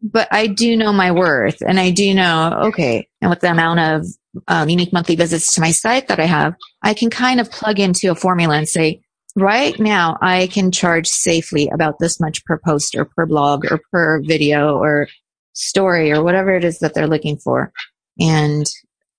but 0.03 0.29
I 0.31 0.47
do 0.47 0.77
know 0.77 0.93
my 0.93 1.11
worth 1.13 1.61
and 1.67 1.79
I 1.79 1.91
do 1.91 2.15
know, 2.15 2.61
okay, 2.67 3.09
and 3.21 3.31
with 3.31 3.41
the 3.41 3.51
amount 3.51 3.81
of 3.81 4.07
um, 4.49 4.69
unique 4.69 4.93
monthly 4.93 5.17
visits 5.17 5.55
to 5.55 5.61
my 5.61 5.71
site 5.71 6.09
that 6.09 6.21
I 6.21 6.27
have, 6.27 6.55
I 6.83 6.95
can 6.95 7.11
kind 7.11 7.41
of 7.41 7.51
plug 7.51 7.79
into 7.79 8.11
a 8.11 8.15
formula 8.15 8.57
and 8.57 8.69
say, 8.69 9.01
right 9.35 9.79
now 9.79 10.17
I 10.21 10.49
can 10.49 10.73
charge 10.73 11.07
safely 11.07 11.69
about 11.73 11.99
this 11.99 12.21
much 12.21 12.45
per 12.45 12.59
post 12.59 12.95
or 12.95 13.05
per 13.05 13.27
blog 13.27 13.71
or 13.71 13.81
per 13.93 14.23
video 14.23 14.77
or 14.77 15.09
story 15.53 16.13
or 16.13 16.23
whatever 16.23 16.55
it 16.55 16.65
is 16.65 16.79
that 16.81 16.95
they're 16.95 17.07
looking 17.07 17.39
for 17.39 17.73
and, 18.21 18.67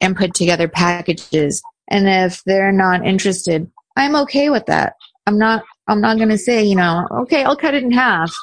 and 0.02 0.16
put 0.16 0.34
together 0.34 0.68
packages. 0.68 1.62
And 1.90 2.08
if 2.08 2.44
they're 2.44 2.72
not 2.72 3.06
interested, 3.06 3.70
I'm 3.96 4.16
okay 4.18 4.50
with 4.50 4.68
that. 4.68 4.94
I'm 5.26 5.40
not, 5.40 5.64
I'm 5.88 6.02
not 6.02 6.18
going 6.18 6.30
to 6.30 6.38
say, 6.38 6.64
you 6.64 6.76
know, 6.76 7.08
okay, 7.12 7.44
I'll 7.44 7.56
cut 7.56 7.74
it 7.74 7.84
in 7.84 7.92
half 7.92 8.34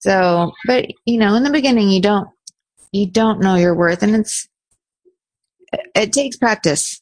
so, 0.00 0.52
but 0.64 0.86
you 1.06 1.18
know, 1.18 1.34
in 1.34 1.42
the 1.42 1.50
beginning, 1.50 1.88
you 1.88 2.00
don't, 2.00 2.28
you 2.92 3.10
don't 3.10 3.40
know 3.40 3.56
your 3.56 3.74
worth 3.74 4.02
and 4.02 4.14
it's, 4.14 4.48
it 5.94 6.12
takes 6.12 6.36
practice. 6.36 7.00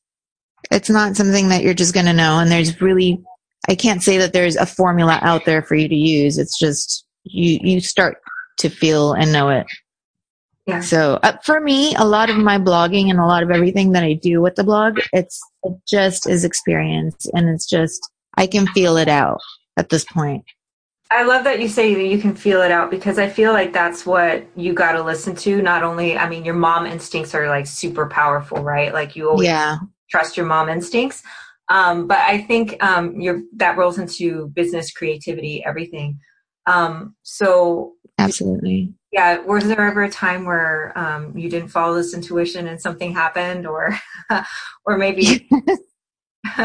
It's 0.70 0.90
not 0.90 1.16
something 1.16 1.48
that 1.50 1.62
you're 1.62 1.74
just 1.74 1.94
going 1.94 2.06
to 2.06 2.12
know. 2.12 2.38
And 2.38 2.50
there's 2.50 2.80
really, 2.80 3.22
I 3.68 3.74
can't 3.74 4.02
say 4.02 4.18
that 4.18 4.32
there's 4.32 4.56
a 4.56 4.66
formula 4.66 5.18
out 5.22 5.44
there 5.44 5.62
for 5.62 5.74
you 5.74 5.88
to 5.88 5.94
use. 5.94 6.38
It's 6.38 6.58
just, 6.58 7.04
you, 7.24 7.58
you 7.62 7.80
start 7.80 8.18
to 8.58 8.68
feel 8.68 9.12
and 9.12 9.32
know 9.32 9.50
it. 9.50 9.66
Yeah. 10.66 10.80
So 10.80 11.20
uh, 11.22 11.36
for 11.44 11.60
me, 11.60 11.94
a 11.94 12.04
lot 12.04 12.30
of 12.30 12.36
my 12.38 12.58
blogging 12.58 13.10
and 13.10 13.20
a 13.20 13.26
lot 13.26 13.44
of 13.44 13.52
everything 13.52 13.92
that 13.92 14.02
I 14.02 14.14
do 14.14 14.40
with 14.40 14.56
the 14.56 14.64
blog, 14.64 14.98
it's 15.12 15.40
it 15.62 15.74
just 15.86 16.28
is 16.28 16.44
experience 16.44 17.26
and 17.34 17.48
it's 17.48 17.66
just 17.66 18.00
I 18.34 18.48
can 18.48 18.66
feel 18.68 18.96
it 18.96 19.06
out 19.06 19.40
at 19.76 19.88
this 19.88 20.04
point. 20.04 20.44
I 21.10 21.22
love 21.22 21.44
that 21.44 21.60
you 21.60 21.68
say 21.68 21.94
that 21.94 22.06
you 22.06 22.18
can 22.18 22.34
feel 22.34 22.62
it 22.62 22.72
out 22.72 22.90
because 22.90 23.18
I 23.18 23.28
feel 23.28 23.52
like 23.52 23.72
that's 23.72 24.04
what 24.04 24.44
you 24.56 24.72
got 24.72 24.92
to 24.92 25.02
listen 25.02 25.36
to. 25.36 25.62
Not 25.62 25.84
only, 25.84 26.18
I 26.18 26.28
mean, 26.28 26.44
your 26.44 26.54
mom 26.54 26.84
instincts 26.84 27.34
are 27.34 27.48
like 27.48 27.66
super 27.66 28.08
powerful, 28.08 28.58
right? 28.62 28.92
Like 28.92 29.14
you 29.14 29.30
always 29.30 29.46
Yeah. 29.46 29.78
trust 30.10 30.36
your 30.36 30.46
mom 30.46 30.68
instincts. 30.68 31.22
Um, 31.68 32.06
but 32.06 32.18
I 32.18 32.42
think 32.42 32.82
um, 32.82 33.20
your 33.20 33.42
that 33.56 33.76
rolls 33.76 33.98
into 33.98 34.48
business 34.48 34.92
creativity, 34.92 35.64
everything. 35.64 36.18
Um, 36.66 37.14
so 37.22 37.92
Absolutely. 38.18 38.92
yeah, 39.12 39.38
was 39.38 39.66
there 39.66 39.80
ever 39.80 40.04
a 40.04 40.10
time 40.10 40.44
where 40.44 40.96
um, 40.98 41.36
you 41.36 41.48
didn't 41.48 41.68
follow 41.68 41.94
this 41.94 42.14
intuition 42.14 42.66
and 42.68 42.80
something 42.80 43.12
happened, 43.12 43.66
or 43.66 43.96
or 44.86 44.96
maybe 44.98 45.48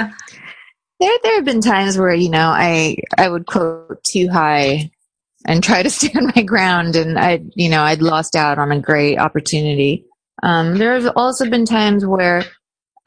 There, 1.01 1.17
there 1.23 1.35
have 1.37 1.45
been 1.45 1.61
times 1.61 1.97
where 1.97 2.13
you 2.13 2.29
know 2.29 2.49
I 2.49 2.97
I 3.17 3.27
would 3.27 3.47
quote 3.47 4.03
too 4.03 4.29
high 4.29 4.91
and 5.45 5.63
try 5.63 5.81
to 5.81 5.89
stand 5.89 6.31
my 6.35 6.43
ground, 6.43 6.95
and 6.95 7.17
I 7.17 7.41
you 7.55 7.69
know 7.69 7.81
I'd 7.81 8.03
lost 8.03 8.35
out 8.35 8.59
on 8.59 8.71
a 8.71 8.79
great 8.79 9.17
opportunity. 9.17 10.05
Um, 10.43 10.77
there 10.77 10.93
have 10.93 11.11
also 11.15 11.49
been 11.49 11.65
times 11.65 12.05
where 12.05 12.43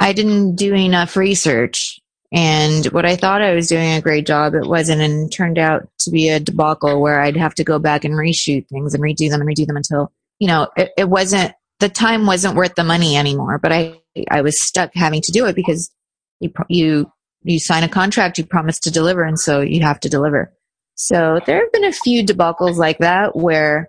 I 0.00 0.12
didn't 0.12 0.56
do 0.56 0.74
enough 0.74 1.16
research, 1.16 2.00
and 2.32 2.84
what 2.86 3.06
I 3.06 3.14
thought 3.14 3.42
I 3.42 3.54
was 3.54 3.68
doing 3.68 3.92
a 3.92 4.02
great 4.02 4.26
job, 4.26 4.54
it 4.54 4.66
wasn't, 4.66 5.00
and 5.00 5.32
turned 5.32 5.56
out 5.58 5.88
to 6.00 6.10
be 6.10 6.28
a 6.30 6.40
debacle 6.40 7.00
where 7.00 7.20
I'd 7.20 7.36
have 7.36 7.54
to 7.54 7.64
go 7.64 7.78
back 7.78 8.04
and 8.04 8.14
reshoot 8.14 8.66
things 8.66 8.94
and 8.94 9.04
redo 9.04 9.30
them 9.30 9.40
and 9.40 9.48
redo 9.48 9.68
them 9.68 9.76
until 9.76 10.10
you 10.40 10.48
know 10.48 10.68
it, 10.76 10.90
it 10.98 11.08
wasn't 11.08 11.54
the 11.78 11.88
time 11.88 12.26
wasn't 12.26 12.56
worth 12.56 12.74
the 12.74 12.82
money 12.82 13.16
anymore. 13.16 13.58
But 13.58 13.70
I 13.70 14.00
I 14.32 14.40
was 14.40 14.60
stuck 14.60 14.90
having 14.94 15.22
to 15.22 15.30
do 15.30 15.46
it 15.46 15.54
because 15.54 15.92
you 16.40 16.52
you 16.68 17.12
you 17.44 17.60
sign 17.60 17.84
a 17.84 17.88
contract, 17.88 18.38
you 18.38 18.46
promise 18.46 18.78
to 18.80 18.90
deliver, 18.90 19.22
and 19.22 19.38
so 19.38 19.60
you 19.60 19.82
have 19.82 20.00
to 20.00 20.08
deliver. 20.08 20.52
So 20.96 21.40
there 21.46 21.60
have 21.60 21.72
been 21.72 21.84
a 21.84 21.92
few 21.92 22.24
debacles 22.24 22.76
like 22.76 22.98
that 22.98 23.36
where 23.36 23.88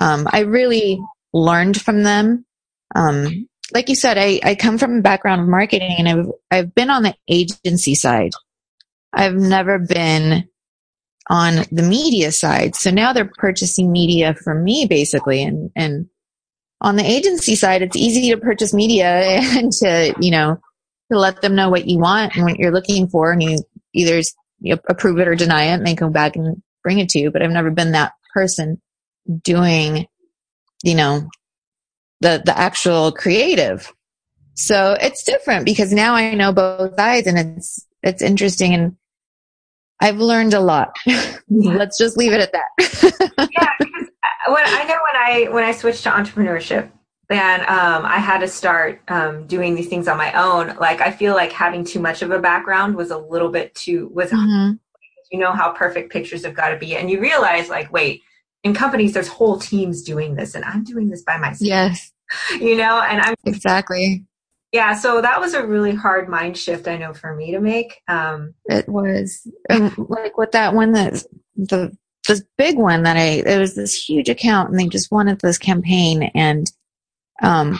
um, 0.00 0.26
I 0.30 0.40
really 0.40 1.00
learned 1.32 1.80
from 1.80 2.02
them. 2.02 2.44
Um, 2.94 3.48
like 3.72 3.88
you 3.88 3.94
said, 3.94 4.18
I, 4.18 4.40
I 4.42 4.54
come 4.54 4.78
from 4.78 4.98
a 4.98 5.02
background 5.02 5.42
of 5.42 5.48
marketing 5.48 5.94
and 5.98 6.08
I've, 6.08 6.26
I've 6.50 6.74
been 6.74 6.90
on 6.90 7.02
the 7.02 7.14
agency 7.28 7.94
side. 7.94 8.32
I've 9.12 9.34
never 9.34 9.78
been 9.78 10.48
on 11.28 11.64
the 11.70 11.82
media 11.82 12.32
side. 12.32 12.74
So 12.74 12.90
now 12.90 13.12
they're 13.12 13.30
purchasing 13.36 13.92
media 13.92 14.34
from 14.34 14.64
me 14.64 14.86
basically. 14.86 15.42
And, 15.42 15.70
and 15.76 16.06
on 16.80 16.96
the 16.96 17.04
agency 17.04 17.54
side, 17.54 17.82
it's 17.82 17.96
easy 17.96 18.30
to 18.30 18.38
purchase 18.38 18.74
media 18.74 19.06
and 19.40 19.70
to, 19.72 20.14
you 20.20 20.30
know, 20.30 20.58
to 21.10 21.18
let 21.18 21.40
them 21.42 21.54
know 21.54 21.68
what 21.68 21.86
you 21.86 21.98
want 21.98 22.36
and 22.36 22.44
what 22.44 22.58
you're 22.58 22.72
looking 22.72 23.08
for. 23.08 23.32
And 23.32 23.42
you 23.42 23.58
either 23.92 24.20
you 24.60 24.78
approve 24.88 25.18
it 25.18 25.28
or 25.28 25.34
deny 25.34 25.64
it 25.64 25.74
and 25.74 25.86
they 25.86 25.94
come 25.94 26.12
back 26.12 26.36
and 26.36 26.62
bring 26.82 26.98
it 26.98 27.08
to 27.10 27.18
you. 27.18 27.30
But 27.30 27.42
I've 27.42 27.50
never 27.50 27.70
been 27.70 27.92
that 27.92 28.12
person 28.32 28.80
doing, 29.42 30.06
you 30.82 30.94
know, 30.94 31.28
the, 32.20 32.42
the 32.44 32.56
actual 32.56 33.12
creative. 33.12 33.92
So 34.54 34.96
it's 35.00 35.24
different 35.24 35.64
because 35.64 35.92
now 35.92 36.14
I 36.14 36.34
know 36.34 36.52
both 36.52 36.94
sides 36.96 37.26
and 37.26 37.38
it's, 37.38 37.86
it's 38.02 38.22
interesting 38.22 38.74
and 38.74 38.96
I've 40.00 40.18
learned 40.18 40.54
a 40.54 40.60
lot. 40.60 40.96
Let's 41.48 41.98
just 41.98 42.16
leave 42.16 42.32
it 42.32 42.40
at 42.40 42.52
that. 42.52 42.68
yeah, 43.52 43.68
because 43.78 44.08
uh, 44.08 44.52
when 44.52 44.64
I 44.66 44.84
know 44.84 44.98
when 45.02 45.16
I 45.16 45.48
when 45.50 45.64
I 45.64 45.72
switched 45.72 46.04
to 46.04 46.10
entrepreneurship 46.10 46.90
and 47.30 47.62
um, 47.62 48.04
I 48.04 48.18
had 48.18 48.38
to 48.40 48.48
start 48.48 49.00
um, 49.08 49.46
doing 49.46 49.74
these 49.74 49.88
things 49.88 50.08
on 50.08 50.18
my 50.18 50.32
own. 50.32 50.76
Like 50.76 51.00
I 51.00 51.10
feel 51.10 51.34
like 51.34 51.52
having 51.52 51.84
too 51.84 52.00
much 52.00 52.22
of 52.22 52.30
a 52.30 52.38
background 52.38 52.96
was 52.96 53.10
a 53.10 53.18
little 53.18 53.48
bit 53.50 53.74
too 53.74 54.10
was 54.12 54.30
Mhm. 54.30 54.78
you 55.30 55.38
know 55.38 55.52
how 55.52 55.72
perfect 55.72 56.12
pictures 56.12 56.44
have 56.44 56.54
got 56.54 56.70
to 56.70 56.76
be, 56.76 56.96
and 56.96 57.10
you 57.10 57.20
realize 57.20 57.68
like 57.68 57.92
wait. 57.92 58.22
In 58.62 58.74
companies, 58.74 59.14
there's 59.14 59.26
whole 59.26 59.58
teams 59.58 60.02
doing 60.02 60.34
this, 60.34 60.54
and 60.54 60.62
I'm 60.66 60.84
doing 60.84 61.08
this 61.08 61.22
by 61.22 61.38
myself. 61.38 61.62
Yes, 61.66 62.12
You 62.60 62.76
know, 62.76 63.00
and 63.00 63.22
I'm 63.22 63.34
exactly. 63.46 64.22
yeah. 64.70 64.92
So 64.94 65.22
that 65.22 65.40
was 65.40 65.54
a 65.54 65.66
really 65.66 65.94
hard 65.94 66.28
mind 66.28 66.58
shift, 66.58 66.86
I 66.86 66.98
know, 66.98 67.14
for 67.14 67.34
me 67.34 67.52
to 67.52 67.58
make. 67.60 68.02
Um, 68.06 68.52
It 68.66 68.86
was 68.86 69.46
like 69.70 70.36
with 70.36 70.50
that 70.52 70.74
one 70.74 70.92
that 70.92 71.24
the 71.56 71.96
this 72.28 72.42
big 72.58 72.76
one 72.76 73.02
that 73.04 73.16
I 73.16 73.42
it 73.46 73.58
was 73.58 73.76
this 73.76 73.94
huge 73.94 74.28
account 74.28 74.68
and 74.70 74.78
they 74.78 74.88
just 74.88 75.10
wanted 75.10 75.40
this 75.40 75.56
campaign 75.56 76.24
and 76.34 76.70
um 77.42 77.78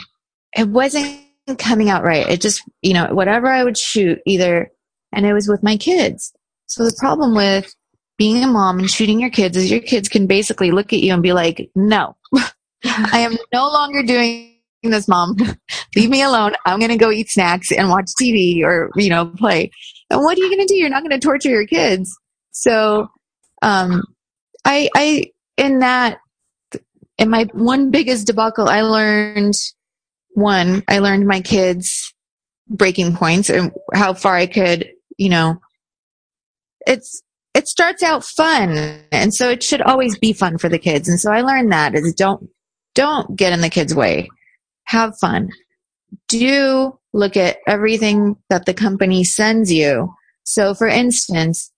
it 0.57 0.69
wasn't 0.69 1.21
coming 1.59 1.91
out 1.91 2.05
right. 2.05 2.29
It 2.29 2.41
just 2.41 2.63
you 2.83 2.95
know 2.95 3.07
whatever 3.13 3.47
I 3.49 3.65
would 3.65 3.79
shoot 3.79 4.21
either 4.27 4.71
and 5.13 5.27
it 5.27 5.33
was 5.33 5.49
with 5.49 5.63
my 5.63 5.77
kids. 5.77 6.33
So 6.67 6.85
the 6.85 6.97
problem 6.99 7.35
with 7.35 7.75
being 8.17 8.45
a 8.45 8.47
mom 8.47 8.79
and 8.79 8.91
shooting 8.91 9.21
your 9.21 9.31
kids 9.31 9.57
is 9.57 9.71
your 9.71 9.81
kids 9.81 10.09
can 10.09 10.27
basically 10.27 10.71
look 10.71 10.93
at 10.93 11.01
you 11.01 11.13
and 11.13 11.23
be 11.23 11.33
like, 11.33 11.71
"No, 11.75 12.17
I 12.85 13.19
am 13.19 13.37
no 13.53 13.69
longer 13.69 14.03
doing 14.03 14.51
this, 14.83 15.09
mom. 15.09 15.37
Leave 15.97 16.11
me 16.11 16.23
alone. 16.23 16.55
I'm 16.65 16.79
going 16.79 16.91
to 16.91 16.97
go 16.97 17.11
eat 17.11 17.29
snacks 17.29 17.71
and 17.73 17.89
watch 17.89 18.11
TV 18.21 18.63
or, 18.63 18.91
you 18.97 19.11
know, 19.11 19.27
play. 19.27 19.71
And 20.09 20.23
what 20.23 20.39
are 20.39 20.41
you 20.41 20.49
going 20.49 20.67
to 20.67 20.73
do? 20.73 20.79
You're 20.79 20.89
not 20.89 21.03
going 21.03 21.19
to 21.19 21.25
torture 21.25 21.51
your 21.51 21.67
kids. 21.67 22.17
So, 22.53 23.09
um, 23.63 24.03
I, 24.65 24.89
I, 24.95 25.27
in 25.57 25.81
that, 25.81 26.19
in 27.21 27.29
my 27.29 27.45
one 27.53 27.91
biggest 27.91 28.27
debacle, 28.27 28.69
I 28.69 28.81
learned 28.81 29.55
one, 30.33 30.83
I 30.89 30.99
learned 31.01 31.27
my 31.27 31.43
kids 31.43 32.15
breaking 32.67 33.15
points 33.15 33.51
and 33.51 33.73
how 33.93 34.15
far 34.15 34.35
I 34.35 34.47
could, 34.47 34.91
you 35.19 35.29
know, 35.29 35.61
it's, 36.87 37.23
it 37.55 37.69
starts 37.69 38.03
out 38.03 38.25
fun. 38.25 39.03
And 39.13 39.35
so 39.35 39.51
it 39.51 39.63
should 39.63 39.83
always 39.83 40.19
be 40.19 40.33
fun 40.33 40.57
for 40.57 40.71
the 40.71 40.79
kids. 40.79 41.09
And 41.09 41.21
so 41.21 41.31
I 41.31 41.43
learned 41.43 41.73
that 41.73 41.95
is 41.95 42.15
don't, 42.15 42.49
don't 42.95 43.37
get 43.37 43.53
in 43.53 43.61
the 43.61 43.69
kids' 43.69 43.95
way. 43.95 44.31
Have 44.85 45.19
fun. 45.21 45.51
Do 46.29 46.99
look 47.13 47.37
at 47.37 47.59
everything 47.67 48.37
that 48.49 48.65
the 48.65 48.75
company 48.75 49.25
sends 49.25 49.71
you. 49.71 50.15
So 50.45 50.73
for 50.73 50.87
instance, 50.87 51.71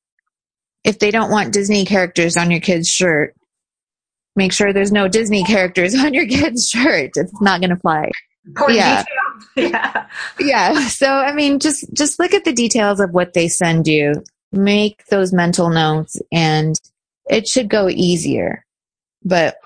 if 0.85 1.01
they 1.01 1.11
don't 1.11 1.31
want 1.33 1.53
Disney 1.53 1.85
characters 1.85 2.37
on 2.37 2.51
your 2.51 2.61
kid's 2.61 2.89
shirt, 2.89 3.35
make 4.37 4.53
sure 4.53 4.73
there's 4.73 4.93
no 4.93 5.09
Disney 5.09 5.45
characters 5.45 5.95
on 5.99 6.15
your 6.15 6.27
kid's 6.27 6.69
shirt. 6.69 7.13
It's 7.17 7.41
not 7.41 7.61
going 7.61 7.71
to 7.71 7.77
fly. 7.77 8.11
important 8.47 8.79
Yeah. 8.79 9.05
detail. 9.57 9.71
yeah. 9.71 10.07
Yeah. 10.41 10.89
So, 10.89 11.09
I 11.09 11.33
mean, 11.33 11.59
just, 11.59 11.85
just 11.93 12.19
look 12.19 12.35
at 12.35 12.45
the 12.45 12.53
details 12.53 13.01
of 13.01 13.11
what 13.11 13.33
they 13.35 13.49
send 13.49 13.87
you, 13.87 14.23
make 14.53 15.05
those 15.07 15.33
mental 15.33 15.71
notes 15.71 16.17
and 16.33 16.77
it 17.29 17.47
should 17.49 17.69
go 17.69 17.89
easier. 17.89 18.65
But 19.25 19.57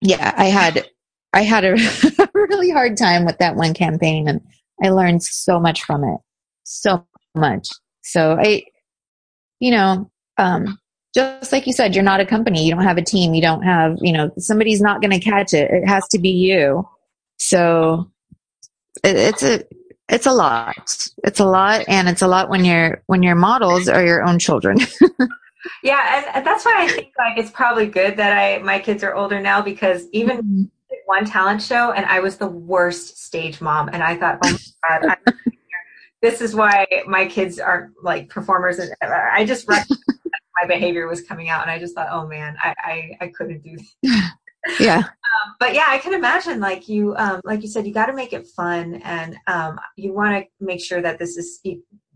yeah, 0.00 0.32
I 0.36 0.46
had, 0.46 0.86
I 1.32 1.42
had 1.42 1.64
a 1.64 1.72
really 2.34 2.70
hard 2.70 2.96
time 2.96 3.24
with 3.24 3.38
that 3.38 3.56
one 3.56 3.74
campaign 3.74 4.28
and 4.28 4.40
I 4.82 4.90
learned 4.90 5.22
so 5.22 5.58
much 5.58 5.82
from 5.84 6.04
it. 6.04 6.20
So 6.64 7.06
much. 7.34 7.68
So 8.02 8.36
I, 8.40 8.64
you 9.60 9.70
know, 9.72 10.10
um, 10.36 10.78
just 11.18 11.52
like 11.52 11.66
you 11.66 11.72
said, 11.72 11.94
you're 11.94 12.04
not 12.04 12.20
a 12.20 12.26
company. 12.26 12.64
You 12.64 12.74
don't 12.74 12.84
have 12.84 12.98
a 12.98 13.02
team. 13.02 13.34
You 13.34 13.42
don't 13.42 13.62
have, 13.62 13.98
you 14.00 14.12
know, 14.12 14.30
somebody's 14.38 14.80
not 14.80 15.00
going 15.00 15.10
to 15.10 15.20
catch 15.20 15.52
it. 15.52 15.70
It 15.70 15.86
has 15.86 16.06
to 16.08 16.18
be 16.18 16.30
you. 16.30 16.88
So 17.38 18.10
it, 19.02 19.16
it's 19.16 19.42
a, 19.42 19.64
it's 20.08 20.26
a 20.26 20.32
lot. 20.32 21.08
It's 21.24 21.40
a 21.40 21.44
lot. 21.44 21.84
And 21.88 22.08
it's 22.08 22.22
a 22.22 22.28
lot 22.28 22.48
when 22.48 22.64
your, 22.64 23.02
when 23.06 23.22
your 23.22 23.34
models 23.34 23.88
are 23.88 24.04
your 24.04 24.24
own 24.24 24.38
children. 24.38 24.78
Yeah, 25.82 26.16
and, 26.16 26.36
and 26.36 26.46
that's 26.46 26.64
why 26.64 26.84
I 26.84 26.88
think 26.88 27.12
like 27.18 27.36
it's 27.36 27.50
probably 27.50 27.86
good 27.86 28.16
that 28.16 28.36
I 28.36 28.58
my 28.62 28.78
kids 28.78 29.02
are 29.02 29.14
older 29.14 29.40
now 29.40 29.60
because 29.60 30.06
even 30.12 30.38
mm-hmm. 30.38 30.62
one 31.06 31.24
talent 31.24 31.62
show 31.62 31.92
and 31.92 32.06
I 32.06 32.20
was 32.20 32.36
the 32.36 32.48
worst 32.48 33.18
stage 33.18 33.60
mom 33.60 33.88
and 33.88 34.02
I 34.02 34.16
thought, 34.16 34.38
oh 34.44 34.50
my 34.50 34.88
god, 34.88 35.16
I'm, 35.26 35.34
this 36.22 36.40
is 36.40 36.54
why 36.54 36.86
my 37.06 37.26
kids 37.26 37.58
aren't 37.58 37.92
like 38.02 38.28
performers. 38.28 38.78
And 38.78 38.94
uh, 39.02 39.14
I 39.32 39.44
just 39.44 39.68
my 40.60 40.66
behavior 40.66 41.06
was 41.06 41.22
coming 41.22 41.48
out 41.48 41.62
and 41.62 41.70
I 41.70 41.78
just 41.78 41.94
thought, 41.94 42.08
oh 42.10 42.26
man, 42.26 42.56
I 42.62 42.74
I, 42.78 43.16
I 43.24 43.28
couldn't 43.28 43.62
do. 43.62 43.76
This. 44.66 44.80
yeah. 44.80 45.04
But 45.60 45.72
yeah, 45.72 45.86
I 45.86 45.98
can 45.98 46.12
imagine 46.12 46.58
like 46.58 46.88
you 46.88 47.14
um, 47.16 47.40
like 47.44 47.62
you 47.62 47.68
said, 47.68 47.86
you 47.86 47.94
got 47.94 48.06
to 48.06 48.12
make 48.12 48.32
it 48.32 48.44
fun 48.56 48.96
and 49.04 49.36
um, 49.46 49.78
you 49.96 50.12
want 50.12 50.34
to 50.36 50.44
make 50.64 50.80
sure 50.84 51.00
that 51.00 51.18
this 51.20 51.36
is 51.36 51.60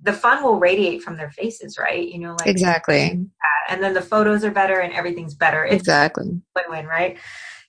the 0.03 0.13
fun 0.13 0.43
will 0.43 0.59
radiate 0.59 1.03
from 1.03 1.17
their 1.17 1.31
faces, 1.31 1.79
right? 1.79 2.07
You 2.09 2.19
know, 2.19 2.37
like 2.41 2.49
Exactly. 2.49 3.25
and 3.69 3.83
then 3.83 3.95
the 3.95 4.03
photos 4.03 4.45
are 4.45 4.51
better 4.51 4.81
and 4.81 4.93
everything's 4.93 5.35
better. 5.35 5.65
It's 5.65 5.77
Exactly. 5.83 6.41
win-win, 6.57 6.87
right? 6.87 7.17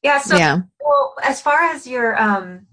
Yeah. 0.02 0.20
So, 0.20 0.36
Yeah. 0.36 0.62
well, 0.84 1.14
as 1.24 1.40
far 1.40 1.60
as 1.62 1.86
your, 1.88 2.20
um, 2.20 2.66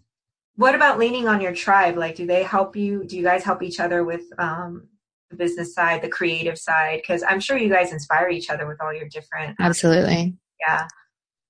what 0.57 0.75
about 0.75 0.99
leaning 0.99 1.29
on 1.29 1.41
your 1.41 1.55
tribe? 1.55 1.97
Like, 1.97 2.17
do 2.17 2.27
they 2.27 2.43
help 2.43 2.75
you? 2.75 3.05
Do 3.05 3.17
you 3.17 3.23
guys 3.23 3.45
help 3.45 3.63
each 3.63 3.81
other 3.81 4.03
with 4.05 4.23
um, 4.39 4.89
the 5.31 5.37
business 5.37 5.75
side, 5.75 6.03
the 6.03 6.09
creative 6.09 6.59
side? 6.59 7.01
Because 7.03 7.23
I'm 7.29 7.41
sure 7.41 7.57
you 7.57 7.69
guys 7.69 7.93
inspire 7.93 8.29
each 8.29 8.51
other 8.51 8.67
with 8.67 8.81
all 8.81 8.93
your 8.93 9.09
different. 9.09 9.57
Absolutely. 9.61 10.37
Yeah. 10.67 10.87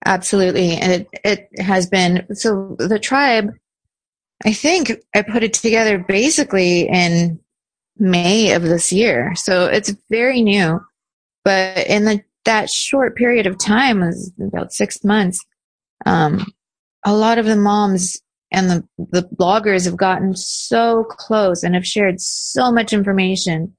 Absolutely. 0.04 0.72
And 0.76 0.92
it, 0.92 1.08
it 1.24 1.60
has 1.60 1.88
been, 1.88 2.26
so 2.34 2.76
the 2.78 2.98
tribe, 2.98 3.52
I 4.44 4.52
think 4.52 4.92
I 5.14 5.22
put 5.22 5.42
it 5.42 5.52
together 5.52 5.98
basically 5.98 6.88
in 6.88 7.40
May 7.98 8.52
of 8.52 8.62
this 8.62 8.92
year. 8.92 9.34
So 9.34 9.66
it's 9.66 9.94
very 10.08 10.40
new. 10.42 10.80
But 11.44 11.86
in 11.86 12.04
the 12.04 12.22
that 12.44 12.70
short 12.70 13.16
period 13.16 13.46
of 13.46 13.58
time 13.58 14.00
was 14.00 14.32
about 14.40 14.72
six 14.72 15.04
months. 15.04 15.44
Um, 16.06 16.46
a 17.04 17.14
lot 17.14 17.38
of 17.38 17.46
the 17.46 17.56
moms 17.56 18.20
and 18.52 18.70
the, 18.70 18.88
the 18.98 19.22
bloggers 19.22 19.84
have 19.84 19.96
gotten 19.96 20.34
so 20.34 21.04
close 21.04 21.62
and 21.62 21.74
have 21.74 21.86
shared 21.86 22.20
so 22.20 22.72
much 22.72 22.92
information. 22.92 23.76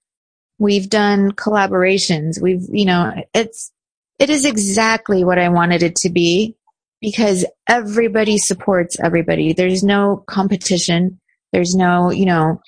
We've 0.59 0.89
done 0.89 1.31
collaborations. 1.31 2.41
We've, 2.41 2.63
you 2.69 2.85
know, 2.85 3.13
it's, 3.33 3.71
it 4.19 4.29
is 4.29 4.45
exactly 4.45 5.23
what 5.23 5.39
I 5.39 5.49
wanted 5.49 5.83
it 5.83 5.95
to 5.97 6.09
be 6.09 6.55
because 7.01 7.45
everybody 7.67 8.37
supports 8.37 8.99
everybody. 8.99 9.53
There's 9.53 9.83
no 9.83 10.23
competition. 10.27 11.19
There's 11.51 11.75
no, 11.75 12.11
you 12.11 12.25
know, 12.25 12.61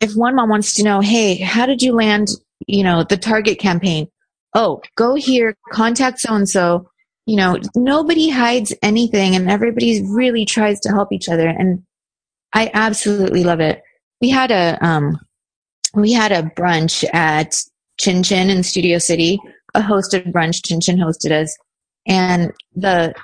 if 0.00 0.14
one 0.14 0.36
mom 0.36 0.50
wants 0.50 0.74
to 0.74 0.84
know, 0.84 1.00
hey, 1.00 1.36
how 1.36 1.66
did 1.66 1.82
you 1.82 1.92
land, 1.92 2.28
you 2.66 2.82
know, 2.82 3.02
the 3.02 3.16
target 3.16 3.58
campaign? 3.58 4.08
Oh, 4.54 4.82
go 4.96 5.14
here, 5.14 5.56
contact 5.72 6.20
so 6.20 6.34
and 6.34 6.48
so. 6.48 6.90
You 7.26 7.36
know, 7.36 7.58
nobody 7.74 8.30
hides 8.30 8.72
anything 8.82 9.34
and 9.34 9.50
everybody 9.50 10.02
really 10.02 10.44
tries 10.44 10.80
to 10.80 10.90
help 10.90 11.12
each 11.12 11.28
other. 11.28 11.48
And 11.48 11.82
I 12.52 12.70
absolutely 12.72 13.44
love 13.44 13.60
it. 13.60 13.82
We 14.20 14.30
had 14.30 14.50
a, 14.50 14.78
um, 14.84 15.18
we 15.94 16.12
had 16.12 16.32
a 16.32 16.42
brunch 16.42 17.04
at 17.12 17.56
Chin 17.98 18.22
Chin 18.22 18.48
in 18.48 18.62
Studio 18.62 18.98
City, 18.98 19.40
a 19.74 19.80
hosted 19.80 20.32
brunch. 20.32 20.64
Chin 20.64 20.80
Chin 20.80 20.98
hosted 20.98 21.32
us. 21.32 21.56
And 22.06 22.52
the, 22.74 23.14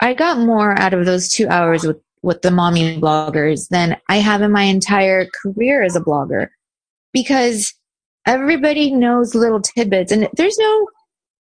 I 0.00 0.14
got 0.14 0.38
more 0.38 0.78
out 0.78 0.94
of 0.94 1.04
those 1.04 1.28
two 1.28 1.48
hours 1.48 1.84
with, 1.84 1.98
with 2.22 2.42
the 2.42 2.50
mommy 2.50 2.98
bloggers 2.98 3.68
than 3.68 3.96
I 4.08 4.16
have 4.16 4.42
in 4.42 4.52
my 4.52 4.62
entire 4.62 5.26
career 5.42 5.82
as 5.82 5.94
a 5.96 6.00
blogger 6.00 6.48
because 7.12 7.74
everybody 8.26 8.90
knows 8.92 9.34
little 9.34 9.60
tidbits 9.60 10.12
and 10.12 10.28
there's 10.34 10.58
no, 10.58 10.86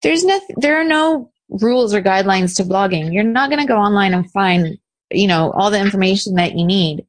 there's 0.02 0.24
no, 0.24 0.40
there 0.56 0.80
are 0.80 0.84
no 0.84 1.30
rules 1.48 1.94
or 1.94 2.02
guidelines 2.02 2.56
to 2.56 2.64
blogging. 2.64 3.12
You're 3.12 3.24
not 3.24 3.50
going 3.50 3.60
to 3.60 3.68
go 3.68 3.78
online 3.78 4.14
and 4.14 4.30
find, 4.30 4.78
you 5.10 5.26
know, 5.26 5.50
all 5.52 5.70
the 5.70 5.80
information 5.80 6.34
that 6.34 6.54
you 6.56 6.64
need. 6.64 7.06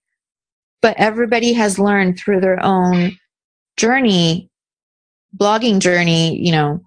But 0.82 0.97
everybody 0.97 1.54
has 1.54 1.78
learned 1.78 2.17
through 2.17 2.39
their 2.39 2.63
own 2.63 3.17
journey, 3.75 4.49
blogging 5.36 5.80
journey, 5.80 6.38
you 6.38 6.52
know, 6.52 6.82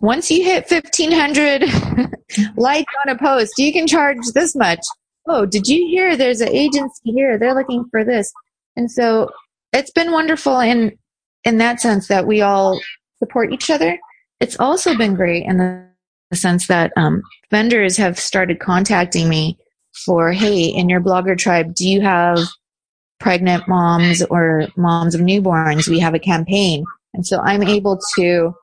once 0.00 0.30
you 0.30 0.44
hit 0.44 0.70
1500 0.70 1.62
likes 2.56 2.92
on 3.04 3.14
a 3.14 3.18
post, 3.18 3.54
you 3.58 3.72
can 3.72 3.86
charge 3.86 4.18
this 4.34 4.54
much. 4.54 4.80
Oh, 5.26 5.46
did 5.46 5.66
you 5.66 5.86
hear 5.86 6.16
there's 6.16 6.40
an 6.40 6.48
agency 6.48 7.12
here? 7.12 7.38
They're 7.38 7.54
looking 7.54 7.84
for 7.90 8.04
this. 8.04 8.30
And 8.76 8.90
so 8.90 9.30
it's 9.72 9.90
been 9.90 10.12
wonderful 10.12 10.60
in, 10.60 10.96
in 11.44 11.58
that 11.58 11.80
sense 11.80 12.08
that 12.08 12.26
we 12.26 12.42
all 12.42 12.80
support 13.18 13.52
each 13.52 13.70
other. 13.70 13.98
It's 14.40 14.58
also 14.60 14.96
been 14.96 15.14
great 15.14 15.46
in 15.46 15.56
the, 15.56 15.85
the 16.30 16.36
sense 16.36 16.66
that, 16.66 16.92
um, 16.96 17.22
vendors 17.50 17.96
have 17.96 18.18
started 18.18 18.60
contacting 18.60 19.28
me 19.28 19.58
for, 20.04 20.32
Hey, 20.32 20.64
in 20.64 20.88
your 20.88 21.00
blogger 21.00 21.36
tribe, 21.38 21.74
do 21.74 21.88
you 21.88 22.00
have 22.00 22.40
pregnant 23.18 23.66
moms 23.68 24.22
or 24.24 24.66
moms 24.76 25.14
of 25.14 25.20
newborns? 25.20 25.88
We 25.88 26.00
have 26.00 26.14
a 26.14 26.18
campaign. 26.18 26.84
And 27.14 27.26
so 27.26 27.40
I'm 27.40 27.62
able 27.62 27.98
to 28.16 28.54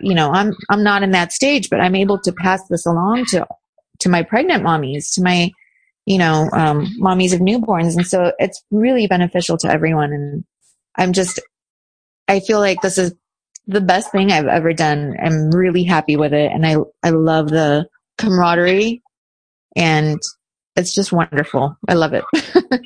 you 0.00 0.14
know, 0.14 0.30
I'm, 0.32 0.54
I'm 0.70 0.82
not 0.82 1.02
in 1.02 1.10
that 1.12 1.32
stage, 1.32 1.70
but 1.70 1.80
I'm 1.80 1.94
able 1.94 2.18
to 2.20 2.32
pass 2.32 2.66
this 2.68 2.86
along 2.86 3.26
to, 3.26 3.46
to 4.00 4.08
my 4.08 4.22
pregnant 4.22 4.62
mommies, 4.62 5.14
to 5.14 5.22
my, 5.22 5.50
you 6.06 6.18
know, 6.18 6.48
um, 6.52 6.86
mommies 7.00 7.32
of 7.32 7.40
newborns. 7.40 7.96
And 7.96 8.06
so 8.06 8.32
it's 8.38 8.62
really 8.70 9.06
beneficial 9.06 9.56
to 9.58 9.70
everyone. 9.70 10.12
And 10.12 10.44
I'm 10.96 11.12
just, 11.12 11.40
I 12.28 12.40
feel 12.40 12.58
like 12.58 12.80
this 12.82 12.98
is 12.98 13.14
the 13.66 13.80
best 13.80 14.12
thing 14.12 14.30
I've 14.30 14.46
ever 14.46 14.72
done. 14.72 15.16
I'm 15.22 15.50
really 15.50 15.84
happy 15.84 16.16
with 16.16 16.32
it. 16.32 16.52
And 16.52 16.66
I, 16.66 16.76
I 17.02 17.10
love 17.10 17.48
the 17.48 17.86
camaraderie 18.18 19.02
and 19.76 20.20
it's 20.76 20.94
just 20.94 21.12
wonderful. 21.12 21.76
I 21.88 21.94
love 21.94 22.14
it. 22.14 22.24
and 22.54 22.80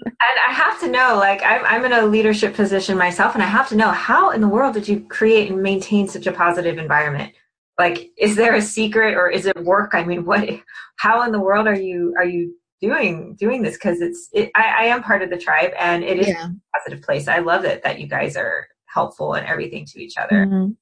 I 0.46 0.52
have 0.52 0.78
to 0.80 0.88
know, 0.88 1.16
like, 1.16 1.42
I'm, 1.42 1.64
I'm 1.64 1.84
in 1.84 1.92
a 1.92 2.06
leadership 2.06 2.54
position 2.54 2.98
myself, 2.98 3.34
and 3.34 3.42
I 3.42 3.46
have 3.46 3.68
to 3.70 3.76
know 3.76 3.90
how 3.90 4.30
in 4.30 4.40
the 4.40 4.48
world 4.48 4.74
did 4.74 4.88
you 4.88 5.00
create 5.00 5.50
and 5.50 5.62
maintain 5.62 6.06
such 6.06 6.26
a 6.26 6.32
positive 6.32 6.76
environment? 6.76 7.32
Like, 7.78 8.10
is 8.18 8.36
there 8.36 8.54
a 8.54 8.62
secret 8.62 9.14
or 9.14 9.30
is 9.30 9.46
it 9.46 9.56
work? 9.64 9.94
I 9.94 10.04
mean, 10.04 10.24
what, 10.24 10.48
how 10.96 11.22
in 11.22 11.32
the 11.32 11.40
world 11.40 11.66
are 11.66 11.78
you, 11.78 12.14
are 12.18 12.26
you 12.26 12.54
doing, 12.82 13.36
doing 13.36 13.62
this? 13.62 13.76
Cause 13.78 14.00
it's, 14.00 14.28
it, 14.32 14.50
I, 14.56 14.74
I 14.80 14.84
am 14.86 15.02
part 15.02 15.22
of 15.22 15.30
the 15.30 15.38
tribe 15.38 15.70
and 15.78 16.02
it 16.02 16.18
is 16.18 16.28
yeah. 16.28 16.48
a 16.48 16.78
positive 16.78 17.04
place. 17.04 17.28
I 17.28 17.38
love 17.38 17.64
it 17.64 17.84
that 17.84 18.00
you 18.00 18.08
guys 18.08 18.36
are 18.36 18.66
helpful 18.98 19.34
and 19.34 19.46
everything 19.46 19.84
to 19.86 20.02
each 20.02 20.16
other. 20.16 20.46
Mm-hmm. 20.46 20.72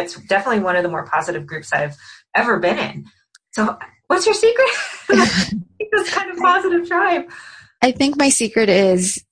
It's 0.00 0.14
definitely 0.26 0.62
one 0.62 0.76
of 0.76 0.82
the 0.82 0.88
more 0.88 1.06
positive 1.06 1.46
groups 1.46 1.72
I've 1.72 1.96
ever 2.34 2.58
been 2.58 2.78
in. 2.78 3.04
So 3.52 3.78
what's 4.06 4.26
your 4.26 4.34
secret? 4.34 4.68
this 5.08 6.14
kind 6.14 6.30
of 6.30 6.38
positive 6.38 6.86
tribe. 6.88 7.30
I 7.82 7.92
think 7.92 8.16
my 8.16 8.28
secret 8.28 8.68
is 8.68 9.24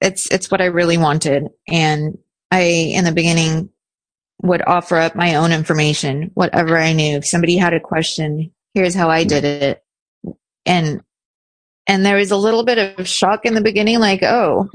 it's 0.00 0.30
it's 0.30 0.50
what 0.50 0.60
I 0.60 0.66
really 0.66 0.98
wanted. 0.98 1.48
And 1.68 2.18
I 2.50 2.62
in 2.62 3.04
the 3.04 3.12
beginning 3.12 3.70
would 4.42 4.62
offer 4.66 4.96
up 4.96 5.14
my 5.14 5.36
own 5.36 5.52
information, 5.52 6.30
whatever 6.34 6.76
I 6.76 6.92
knew. 6.92 7.16
If 7.16 7.26
somebody 7.26 7.56
had 7.56 7.74
a 7.74 7.80
question, 7.80 8.52
here's 8.74 8.94
how 8.94 9.08
I 9.08 9.24
did 9.24 9.44
it. 9.44 9.84
And 10.66 11.02
and 11.86 12.06
there 12.06 12.16
was 12.16 12.30
a 12.30 12.36
little 12.36 12.64
bit 12.64 12.78
of 12.98 13.08
shock 13.08 13.44
in 13.44 13.54
the 13.54 13.60
beginning, 13.60 13.98
like, 13.98 14.22
oh, 14.22 14.70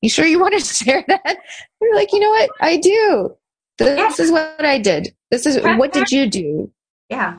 you 0.00 0.08
sure 0.08 0.26
you 0.26 0.40
want 0.40 0.54
to 0.54 0.60
share 0.84 1.04
that? 1.08 1.38
You're 1.80 1.94
like, 1.94 2.12
you 2.12 2.20
know 2.20 2.30
what? 2.30 2.50
I 2.60 2.76
do. 2.76 3.36
This 3.78 4.18
is 4.18 4.32
what 4.32 4.64
I 4.64 4.78
did. 4.78 5.14
This 5.30 5.46
is 5.46 5.62
what 5.62 5.92
did 5.92 6.10
you 6.10 6.28
do? 6.28 6.72
Yeah. 7.08 7.38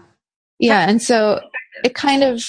Yeah. 0.57 0.87
And 0.87 1.01
so 1.01 1.41
it 1.83 1.93
kind 1.95 2.23
of 2.23 2.43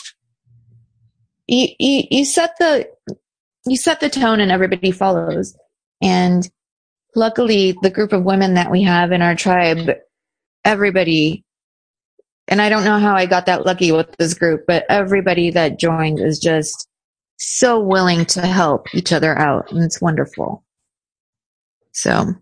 you, 1.51 1.69
you, 1.81 2.05
you 2.11 2.25
set 2.25 2.55
the, 2.59 2.89
you 3.67 3.77
set 3.77 3.99
the 3.99 4.09
tone 4.09 4.41
and 4.41 4.53
everybody 4.53 4.93
follows. 4.93 5.57
And 6.01 6.49
luckily 7.17 7.77
the 7.83 7.91
group 7.91 8.13
of 8.13 8.23
women 8.23 8.55
that 8.55 8.71
we 8.71 8.83
have 8.85 9.11
in 9.11 9.23
our 9.23 9.35
tribe, 9.35 9.91
everybody, 10.65 11.45
and 12.47 12.63
I 12.63 12.69
don't 12.69 12.85
know 12.85 12.99
how 12.99 13.15
I 13.17 13.27
got 13.27 13.47
that 13.47 13.67
lucky 13.67 13.91
with 13.91 14.17
this 14.17 14.35
group, 14.35 14.65
but 14.67 14.85
everybody 14.89 15.51
that 15.51 15.79
joined 15.79 16.21
is 16.21 16.39
just 16.39 16.89
so 17.41 17.81
willing 17.81 18.25
to 18.27 18.43
help 18.43 18.95
each 18.95 19.13
other 19.13 19.37
out. 19.39 19.73
And 19.73 19.83
it's 19.83 20.01
wonderful. 20.01 20.65
So 21.93 22.35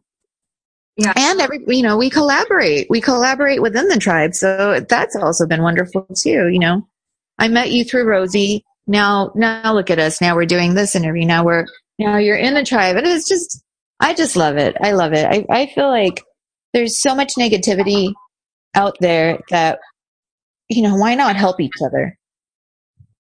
yeah. 0.96 1.12
And 1.16 1.40
every, 1.40 1.61
you 1.68 1.82
know, 1.82 1.96
we 1.96 2.11
collaborate. 2.11 2.88
We 2.90 3.00
collaborate 3.00 3.62
within 3.62 3.88
the 3.88 3.98
tribe. 3.98 4.34
So 4.34 4.84
that's 4.88 5.14
also 5.14 5.46
been 5.46 5.62
wonderful 5.62 6.06
too. 6.20 6.48
You 6.48 6.58
know, 6.58 6.88
I 7.38 7.46
met 7.48 7.70
you 7.70 7.84
through 7.84 8.08
Rosie 8.08 8.64
now 8.88 9.30
now 9.34 9.72
look 9.72 9.90
at 9.90 9.98
us 9.98 10.20
now 10.20 10.34
we're 10.34 10.46
doing 10.46 10.74
this 10.74 10.96
interview 10.96 11.24
now 11.24 11.44
we're 11.44 11.66
now 11.98 12.16
you're 12.16 12.37
in 12.37 12.54
the 12.54 12.64
tribe 12.64 12.96
and 12.96 13.06
it's 13.06 13.28
just 13.28 13.62
i 14.00 14.14
just 14.14 14.34
love 14.34 14.56
it 14.56 14.76
i 14.80 14.92
love 14.92 15.12
it 15.12 15.26
i, 15.26 15.44
I 15.50 15.66
feel 15.66 15.88
like 15.88 16.24
there's 16.72 17.00
so 17.00 17.14
much 17.14 17.34
negativity 17.38 18.14
out 18.74 18.96
there 19.00 19.40
that 19.50 19.78
you 20.68 20.82
know 20.82 20.96
why 20.96 21.14
not 21.14 21.37
help 21.37 21.61
each 21.61 21.82
other 21.84 22.17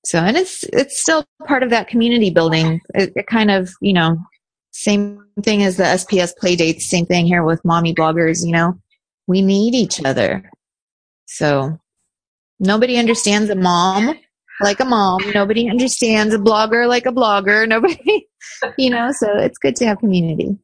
so 0.08 0.18
and 0.18 0.36
it's 0.36 0.64
it's 0.72 1.00
still 1.00 1.24
part 1.46 1.62
of 1.62 1.70
that 1.70 1.88
community 1.88 2.30
building 2.30 2.80
it, 2.94 3.12
it 3.16 3.26
kind 3.26 3.50
of 3.50 3.70
you 3.80 3.92
know 3.92 4.16
same 4.72 5.24
thing 5.42 5.62
as 5.62 5.76
the 5.76 5.84
sps 5.84 6.36
play 6.36 6.56
dates 6.56 6.88
same 6.88 7.06
thing 7.06 7.26
here 7.26 7.44
with 7.44 7.64
mommy 7.64 7.94
bloggers 7.94 8.44
you 8.44 8.52
know 8.52 8.78
we 9.26 9.42
need 9.42 9.74
each 9.74 10.02
other 10.04 10.50
so 11.26 11.78
nobody 12.60 12.96
understands 12.96 13.50
a 13.50 13.54
mom 13.54 14.14
like 14.60 14.80
a 14.80 14.84
mom. 14.84 15.20
Nobody 15.34 15.68
understands 15.68 16.34
a 16.34 16.38
blogger 16.38 16.88
like 16.88 17.06
a 17.06 17.12
blogger. 17.12 17.68
Nobody, 17.68 18.28
you 18.76 18.90
know, 18.90 19.12
so 19.12 19.36
it's 19.36 19.58
good 19.58 19.76
to 19.76 19.86
have 19.86 19.98
community. 19.98 20.56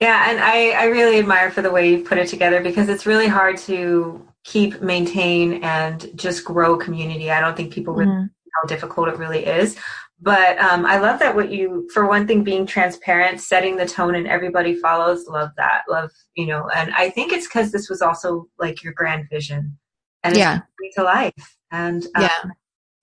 Yeah, 0.00 0.30
and 0.30 0.38
I, 0.40 0.70
I 0.70 0.84
really 0.86 1.18
admire 1.18 1.50
for 1.50 1.62
the 1.62 1.70
way 1.70 1.90
you 1.90 2.04
put 2.04 2.18
it 2.18 2.28
together 2.28 2.62
because 2.62 2.88
it's 2.88 3.06
really 3.06 3.28
hard 3.28 3.56
to 3.58 4.26
keep, 4.44 4.82
maintain, 4.82 5.64
and 5.64 6.10
just 6.16 6.44
grow 6.44 6.76
community. 6.76 7.30
I 7.30 7.40
don't 7.40 7.56
think 7.56 7.72
people 7.72 7.94
really 7.94 8.10
mm-hmm. 8.10 8.26
How 8.56 8.66
difficult 8.66 9.08
it 9.08 9.18
really 9.18 9.44
is. 9.44 9.76
But 10.20 10.58
um, 10.58 10.86
I 10.86 10.98
love 10.98 11.18
that 11.18 11.36
what 11.36 11.50
you, 11.50 11.88
for 11.92 12.06
one 12.06 12.26
thing, 12.26 12.42
being 12.42 12.64
transparent, 12.64 13.40
setting 13.40 13.76
the 13.76 13.84
tone, 13.84 14.14
and 14.14 14.26
everybody 14.26 14.74
follows. 14.74 15.26
Love 15.26 15.50
that. 15.58 15.82
Love, 15.90 16.10
you 16.34 16.46
know, 16.46 16.70
and 16.74 16.90
I 16.94 17.10
think 17.10 17.32
it's 17.32 17.46
because 17.46 17.70
this 17.70 17.90
was 17.90 18.00
also 18.00 18.48
like 18.58 18.82
your 18.82 18.94
grand 18.94 19.26
vision, 19.30 19.76
and 20.24 20.34
yeah, 20.34 20.60
to 20.94 21.02
life. 21.02 21.56
And 21.70 22.04
um, 22.14 22.22
yeah, 22.22 22.42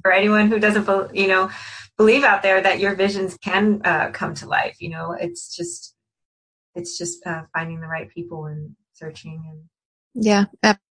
for 0.02 0.12
anyone 0.12 0.48
who 0.48 0.58
doesn't, 0.58 1.16
you 1.16 1.28
know, 1.28 1.52
believe 1.98 2.24
out 2.24 2.42
there 2.42 2.62
that 2.62 2.80
your 2.80 2.96
visions 2.96 3.38
can 3.38 3.82
uh, 3.86 4.10
come 4.12 4.34
to 4.36 4.48
life. 4.48 4.78
You 4.80 4.90
know, 4.90 5.12
it's 5.12 5.56
just, 5.56 5.94
it's 6.74 6.98
just 6.98 7.24
uh, 7.28 7.44
finding 7.54 7.80
the 7.80 7.88
right 7.88 8.10
people 8.10 8.46
and 8.46 8.76
searching 8.94 9.44
and. 9.50 9.64
Yeah, 10.16 10.46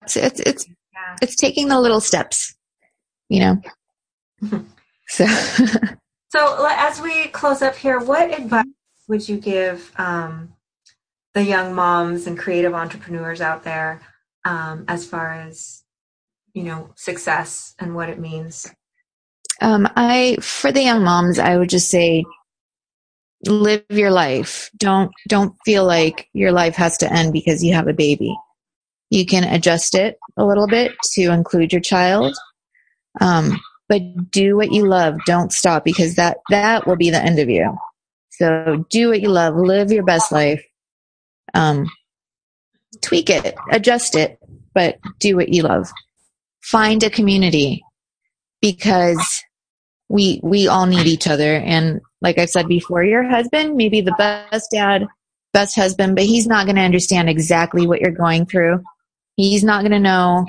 it's 0.03 0.17
it's 0.17 0.39
it's, 0.39 0.67
yeah. 0.67 1.15
it's 1.21 1.35
taking 1.35 1.67
the 1.67 1.79
little 1.79 1.99
steps, 1.99 2.55
you 3.29 3.39
know. 3.39 3.61
so. 5.07 5.25
so 6.31 6.67
as 6.69 7.01
we 7.01 7.27
close 7.27 7.61
up 7.61 7.75
here, 7.75 7.99
what 7.99 8.37
advice 8.37 8.65
would 9.07 9.27
you 9.27 9.37
give 9.37 9.91
um, 9.97 10.53
the 11.33 11.43
young 11.43 11.73
moms 11.73 12.27
and 12.27 12.37
creative 12.37 12.73
entrepreneurs 12.73 13.41
out 13.41 13.63
there 13.63 14.01
um, 14.45 14.85
as 14.87 15.05
far 15.05 15.33
as 15.33 15.83
you 16.53 16.63
know 16.63 16.91
success 16.95 17.75
and 17.79 17.95
what 17.95 18.09
it 18.09 18.19
means? 18.19 18.67
Um, 19.61 19.87
I 19.95 20.37
for 20.41 20.71
the 20.71 20.81
young 20.81 21.03
moms, 21.03 21.39
I 21.39 21.57
would 21.57 21.69
just 21.69 21.89
say 21.89 22.23
live 23.45 23.83
your 23.89 24.11
life. 24.11 24.69
Don't 24.77 25.11
don't 25.27 25.55
feel 25.65 25.85
like 25.85 26.27
your 26.33 26.51
life 26.51 26.75
has 26.75 26.97
to 26.99 27.11
end 27.11 27.33
because 27.33 27.63
you 27.63 27.73
have 27.73 27.87
a 27.87 27.93
baby. 27.93 28.35
You 29.09 29.25
can 29.25 29.43
adjust 29.43 29.93
it 29.93 30.17
a 30.37 30.45
little 30.45 30.67
bit 30.67 30.93
to 31.13 31.31
include 31.31 31.73
your 31.73 31.81
child. 31.81 32.35
Um, 33.19 33.59
but 33.91 34.31
do 34.31 34.55
what 34.55 34.71
you 34.71 34.87
love. 34.87 35.17
Don't 35.25 35.51
stop 35.51 35.83
because 35.83 36.15
that 36.15 36.37
that 36.49 36.87
will 36.87 36.95
be 36.95 37.09
the 37.09 37.21
end 37.21 37.39
of 37.39 37.49
you. 37.49 37.77
So 38.29 38.85
do 38.89 39.09
what 39.09 39.19
you 39.19 39.27
love. 39.27 39.57
Live 39.57 39.91
your 39.91 40.05
best 40.05 40.31
life. 40.31 40.63
Um, 41.53 41.91
tweak 43.01 43.29
it, 43.29 43.53
adjust 43.69 44.15
it, 44.15 44.39
but 44.73 44.97
do 45.19 45.35
what 45.35 45.49
you 45.49 45.63
love. 45.63 45.91
Find 46.61 47.03
a 47.03 47.09
community 47.09 47.83
because 48.61 49.43
we 50.07 50.39
we 50.41 50.69
all 50.69 50.85
need 50.85 51.05
each 51.05 51.27
other 51.27 51.57
and 51.57 51.99
like 52.21 52.37
I've 52.37 52.49
said 52.49 52.69
before, 52.69 53.03
your 53.03 53.27
husband 53.27 53.75
may 53.75 53.89
be 53.89 53.99
the 53.99 54.15
best 54.17 54.71
dad, 54.71 55.05
best 55.51 55.75
husband, 55.75 56.15
but 56.15 56.23
he's 56.23 56.47
not 56.47 56.65
going 56.65 56.77
to 56.77 56.81
understand 56.81 57.27
exactly 57.27 57.85
what 57.85 57.99
you're 57.99 58.11
going 58.11 58.45
through. 58.45 58.81
He's 59.35 59.65
not 59.65 59.81
going 59.81 59.91
to 59.91 59.99
know, 59.99 60.45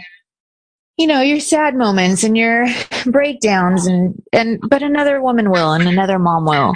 you 1.02 1.08
know, 1.08 1.20
your 1.20 1.40
sad 1.40 1.74
moments 1.74 2.22
and 2.22 2.38
your 2.38 2.64
breakdowns 3.06 3.88
and, 3.88 4.22
and, 4.32 4.60
but 4.70 4.84
another 4.84 5.20
woman 5.20 5.50
will 5.50 5.72
and 5.72 5.88
another 5.88 6.16
mom 6.16 6.44
will. 6.46 6.74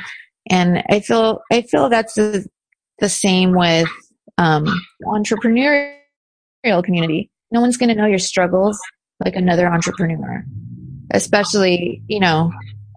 And 0.51 0.83
I 0.91 0.99
feel, 0.99 1.43
I 1.53 1.63
feel 1.63 1.89
that's 1.89 2.15
the, 2.15 2.45
the 2.99 3.09
same 3.09 3.53
with, 3.53 3.89
um, 4.37 4.67
entrepreneurial 5.05 5.95
community. 6.83 7.31
No 7.53 7.61
one's 7.61 7.77
going 7.77 7.89
to 7.91 7.95
know 7.95 8.07
your 8.07 8.19
struggles 8.19 8.81
like 9.25 9.37
another 9.37 9.69
entrepreneur, 9.69 10.45
especially, 11.13 12.03
you 12.09 12.19
know, 12.19 12.53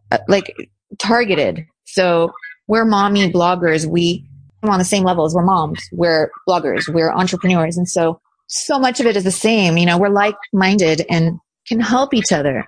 uh, 0.09 0.17
like 0.27 0.55
targeted. 0.97 1.63
So 1.85 2.33
we're 2.67 2.85
mommy 2.85 3.31
bloggers. 3.31 3.85
We 3.85 4.25
on 4.63 4.79
the 4.79 4.83
same 4.83 5.03
level 5.03 5.25
as 5.25 5.35
we're 5.35 5.45
moms. 5.45 5.79
We're 5.91 6.31
bloggers. 6.47 6.91
We're 6.91 7.11
entrepreneurs. 7.11 7.77
And 7.77 7.87
so, 7.87 8.19
so 8.49 8.79
much 8.79 8.99
of 8.99 9.05
it 9.05 9.15
is 9.15 9.23
the 9.23 9.31
same. 9.31 9.77
You 9.77 9.85
know, 9.85 9.97
we're 9.97 10.09
like 10.09 10.35
minded 10.51 11.05
and 11.09 11.39
can 11.67 11.79
help 11.79 12.13
each 12.13 12.31
other. 12.31 12.65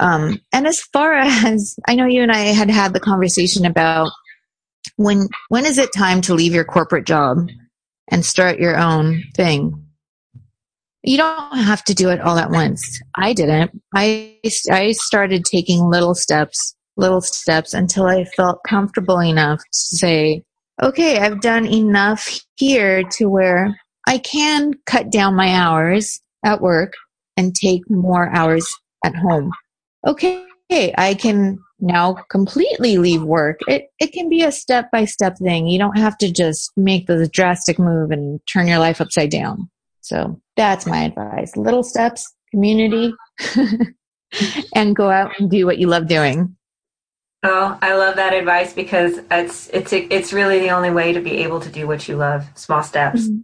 Um, 0.00 0.40
and 0.52 0.66
as 0.66 0.80
far 0.80 1.14
as 1.18 1.76
I 1.86 1.94
know, 1.94 2.06
you 2.06 2.22
and 2.22 2.32
I 2.32 2.38
had 2.38 2.70
had 2.70 2.92
the 2.92 3.00
conversation 3.00 3.66
about 3.66 4.10
when, 4.96 5.28
when 5.48 5.66
is 5.66 5.78
it 5.78 5.92
time 5.92 6.20
to 6.22 6.34
leave 6.34 6.54
your 6.54 6.64
corporate 6.64 7.06
job 7.06 7.48
and 8.10 8.24
start 8.24 8.58
your 8.58 8.78
own 8.78 9.22
thing? 9.34 9.80
You 11.02 11.18
don't 11.18 11.58
have 11.58 11.84
to 11.84 11.94
do 11.94 12.08
it 12.08 12.20
all 12.20 12.38
at 12.38 12.50
once. 12.50 13.02
I 13.14 13.34
didn't. 13.34 13.82
I, 13.94 14.38
I 14.70 14.92
started 14.92 15.44
taking 15.44 15.82
little 15.82 16.14
steps 16.14 16.74
little 16.96 17.20
steps 17.20 17.74
until 17.74 18.06
I 18.06 18.24
felt 18.24 18.62
comfortable 18.66 19.20
enough 19.20 19.60
to 19.60 19.96
say, 19.96 20.42
okay, 20.82 21.18
I've 21.18 21.40
done 21.40 21.66
enough 21.66 22.40
here 22.56 23.02
to 23.18 23.28
where 23.28 23.76
I 24.06 24.18
can 24.18 24.74
cut 24.86 25.10
down 25.10 25.34
my 25.34 25.54
hours 25.54 26.20
at 26.44 26.60
work 26.60 26.92
and 27.36 27.54
take 27.54 27.88
more 27.90 28.28
hours 28.34 28.66
at 29.04 29.16
home. 29.16 29.50
Okay, 30.06 30.44
I 30.70 31.14
can 31.14 31.58
now 31.80 32.14
completely 32.30 32.98
leave 32.98 33.22
work. 33.22 33.60
It, 33.66 33.88
it 33.98 34.12
can 34.12 34.28
be 34.28 34.42
a 34.42 34.52
step 34.52 34.90
by 34.90 35.04
step 35.04 35.38
thing. 35.38 35.66
You 35.66 35.78
don't 35.78 35.98
have 35.98 36.16
to 36.18 36.30
just 36.30 36.70
make 36.76 37.06
the 37.06 37.28
drastic 37.28 37.78
move 37.78 38.10
and 38.10 38.40
turn 38.46 38.66
your 38.66 38.78
life 38.78 39.00
upside 39.00 39.30
down. 39.30 39.70
So 40.00 40.40
that's 40.56 40.86
my 40.86 41.04
advice. 41.04 41.56
Little 41.56 41.82
steps, 41.82 42.30
community, 42.50 43.14
and 44.74 44.94
go 44.94 45.10
out 45.10 45.32
and 45.38 45.50
do 45.50 45.66
what 45.66 45.78
you 45.78 45.86
love 45.86 46.06
doing. 46.06 46.56
Oh, 47.42 47.78
I 47.82 47.94
love 47.94 48.16
that 48.16 48.32
advice 48.32 48.72
because 48.72 49.20
it's 49.30 49.68
it's 49.68 49.92
it's 49.92 50.32
really 50.32 50.60
the 50.60 50.70
only 50.70 50.90
way 50.90 51.12
to 51.12 51.20
be 51.20 51.42
able 51.42 51.60
to 51.60 51.68
do 51.68 51.86
what 51.86 52.08
you 52.08 52.16
love. 52.16 52.46
Small 52.54 52.82
steps. 52.82 53.28
Mm-hmm. 53.28 53.40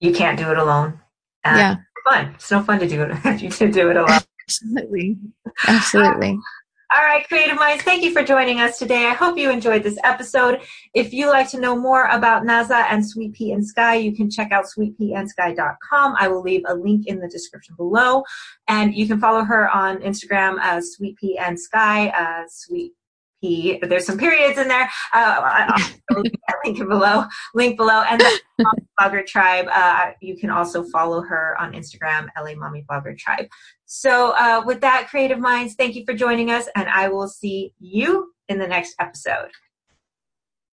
You 0.00 0.12
can't 0.12 0.38
do 0.38 0.50
it 0.50 0.58
alone. 0.58 1.00
And 1.44 1.58
yeah, 1.58 1.76
fun. 2.04 2.32
It's 2.34 2.50
no 2.50 2.62
fun 2.62 2.78
to 2.80 2.88
do 2.88 3.02
it 3.02 3.10
if 3.24 3.42
you 3.42 3.50
to 3.50 3.70
do 3.70 3.90
it 3.90 3.96
alone. 3.96 4.20
Absolutely, 4.42 5.18
absolutely. 5.66 6.38
All 6.96 7.04
right, 7.04 7.28
Creative 7.28 7.56
Minds, 7.56 7.84
thank 7.84 8.02
you 8.02 8.14
for 8.14 8.22
joining 8.22 8.60
us 8.60 8.78
today. 8.78 9.04
I 9.04 9.12
hope 9.12 9.36
you 9.36 9.50
enjoyed 9.50 9.82
this 9.82 9.98
episode. 10.04 10.62
If 10.94 11.12
you 11.12 11.28
like 11.28 11.50
to 11.50 11.60
know 11.60 11.76
more 11.76 12.06
about 12.06 12.44
Naza 12.44 12.86
and 12.88 13.06
Sweet 13.06 13.34
P 13.34 13.52
and 13.52 13.66
Sky, 13.66 13.96
you 13.96 14.16
can 14.16 14.30
check 14.30 14.52
out 14.52 14.64
sweetpandsky.com. 14.64 16.14
I 16.18 16.28
will 16.28 16.40
leave 16.40 16.62
a 16.66 16.74
link 16.74 17.06
in 17.06 17.20
the 17.20 17.28
description 17.28 17.74
below. 17.76 18.22
And 18.68 18.94
you 18.94 19.06
can 19.06 19.20
follow 19.20 19.44
her 19.44 19.68
on 19.68 19.98
Instagram 19.98 20.56
as 20.62 20.92
Sweet 20.92 21.18
P 21.18 21.36
and 21.36 21.60
Sky, 21.60 22.08
uh, 22.08 22.44
Sweet 22.48 22.94
P. 23.40 23.78
There's 23.82 24.06
some 24.06 24.18
periods 24.18 24.58
in 24.58 24.68
there. 24.68 24.90
Uh, 25.14 25.66
I'll 26.10 26.22
link 26.64 26.78
below. 26.78 27.24
Link 27.54 27.76
below. 27.76 28.02
And 28.02 28.20
the 28.20 28.40
Blogger 29.00 29.26
Tribe. 29.26 29.68
Uh, 29.72 30.12
you 30.20 30.36
can 30.36 30.50
also 30.50 30.84
follow 30.84 31.22
her 31.22 31.56
on 31.60 31.72
Instagram, 31.72 32.28
LA 32.38 32.54
Mommy 32.54 32.84
Blogger 32.88 33.16
Tribe. 33.16 33.46
So, 33.86 34.34
uh, 34.38 34.62
with 34.66 34.80
that, 34.82 35.08
Creative 35.08 35.38
Minds, 35.38 35.74
thank 35.74 35.94
you 35.94 36.04
for 36.04 36.12
joining 36.12 36.50
us, 36.50 36.68
and 36.76 36.88
I 36.88 37.08
will 37.08 37.28
see 37.28 37.72
you 37.78 38.32
in 38.48 38.58
the 38.58 38.66
next 38.66 38.94
episode. 38.98 39.48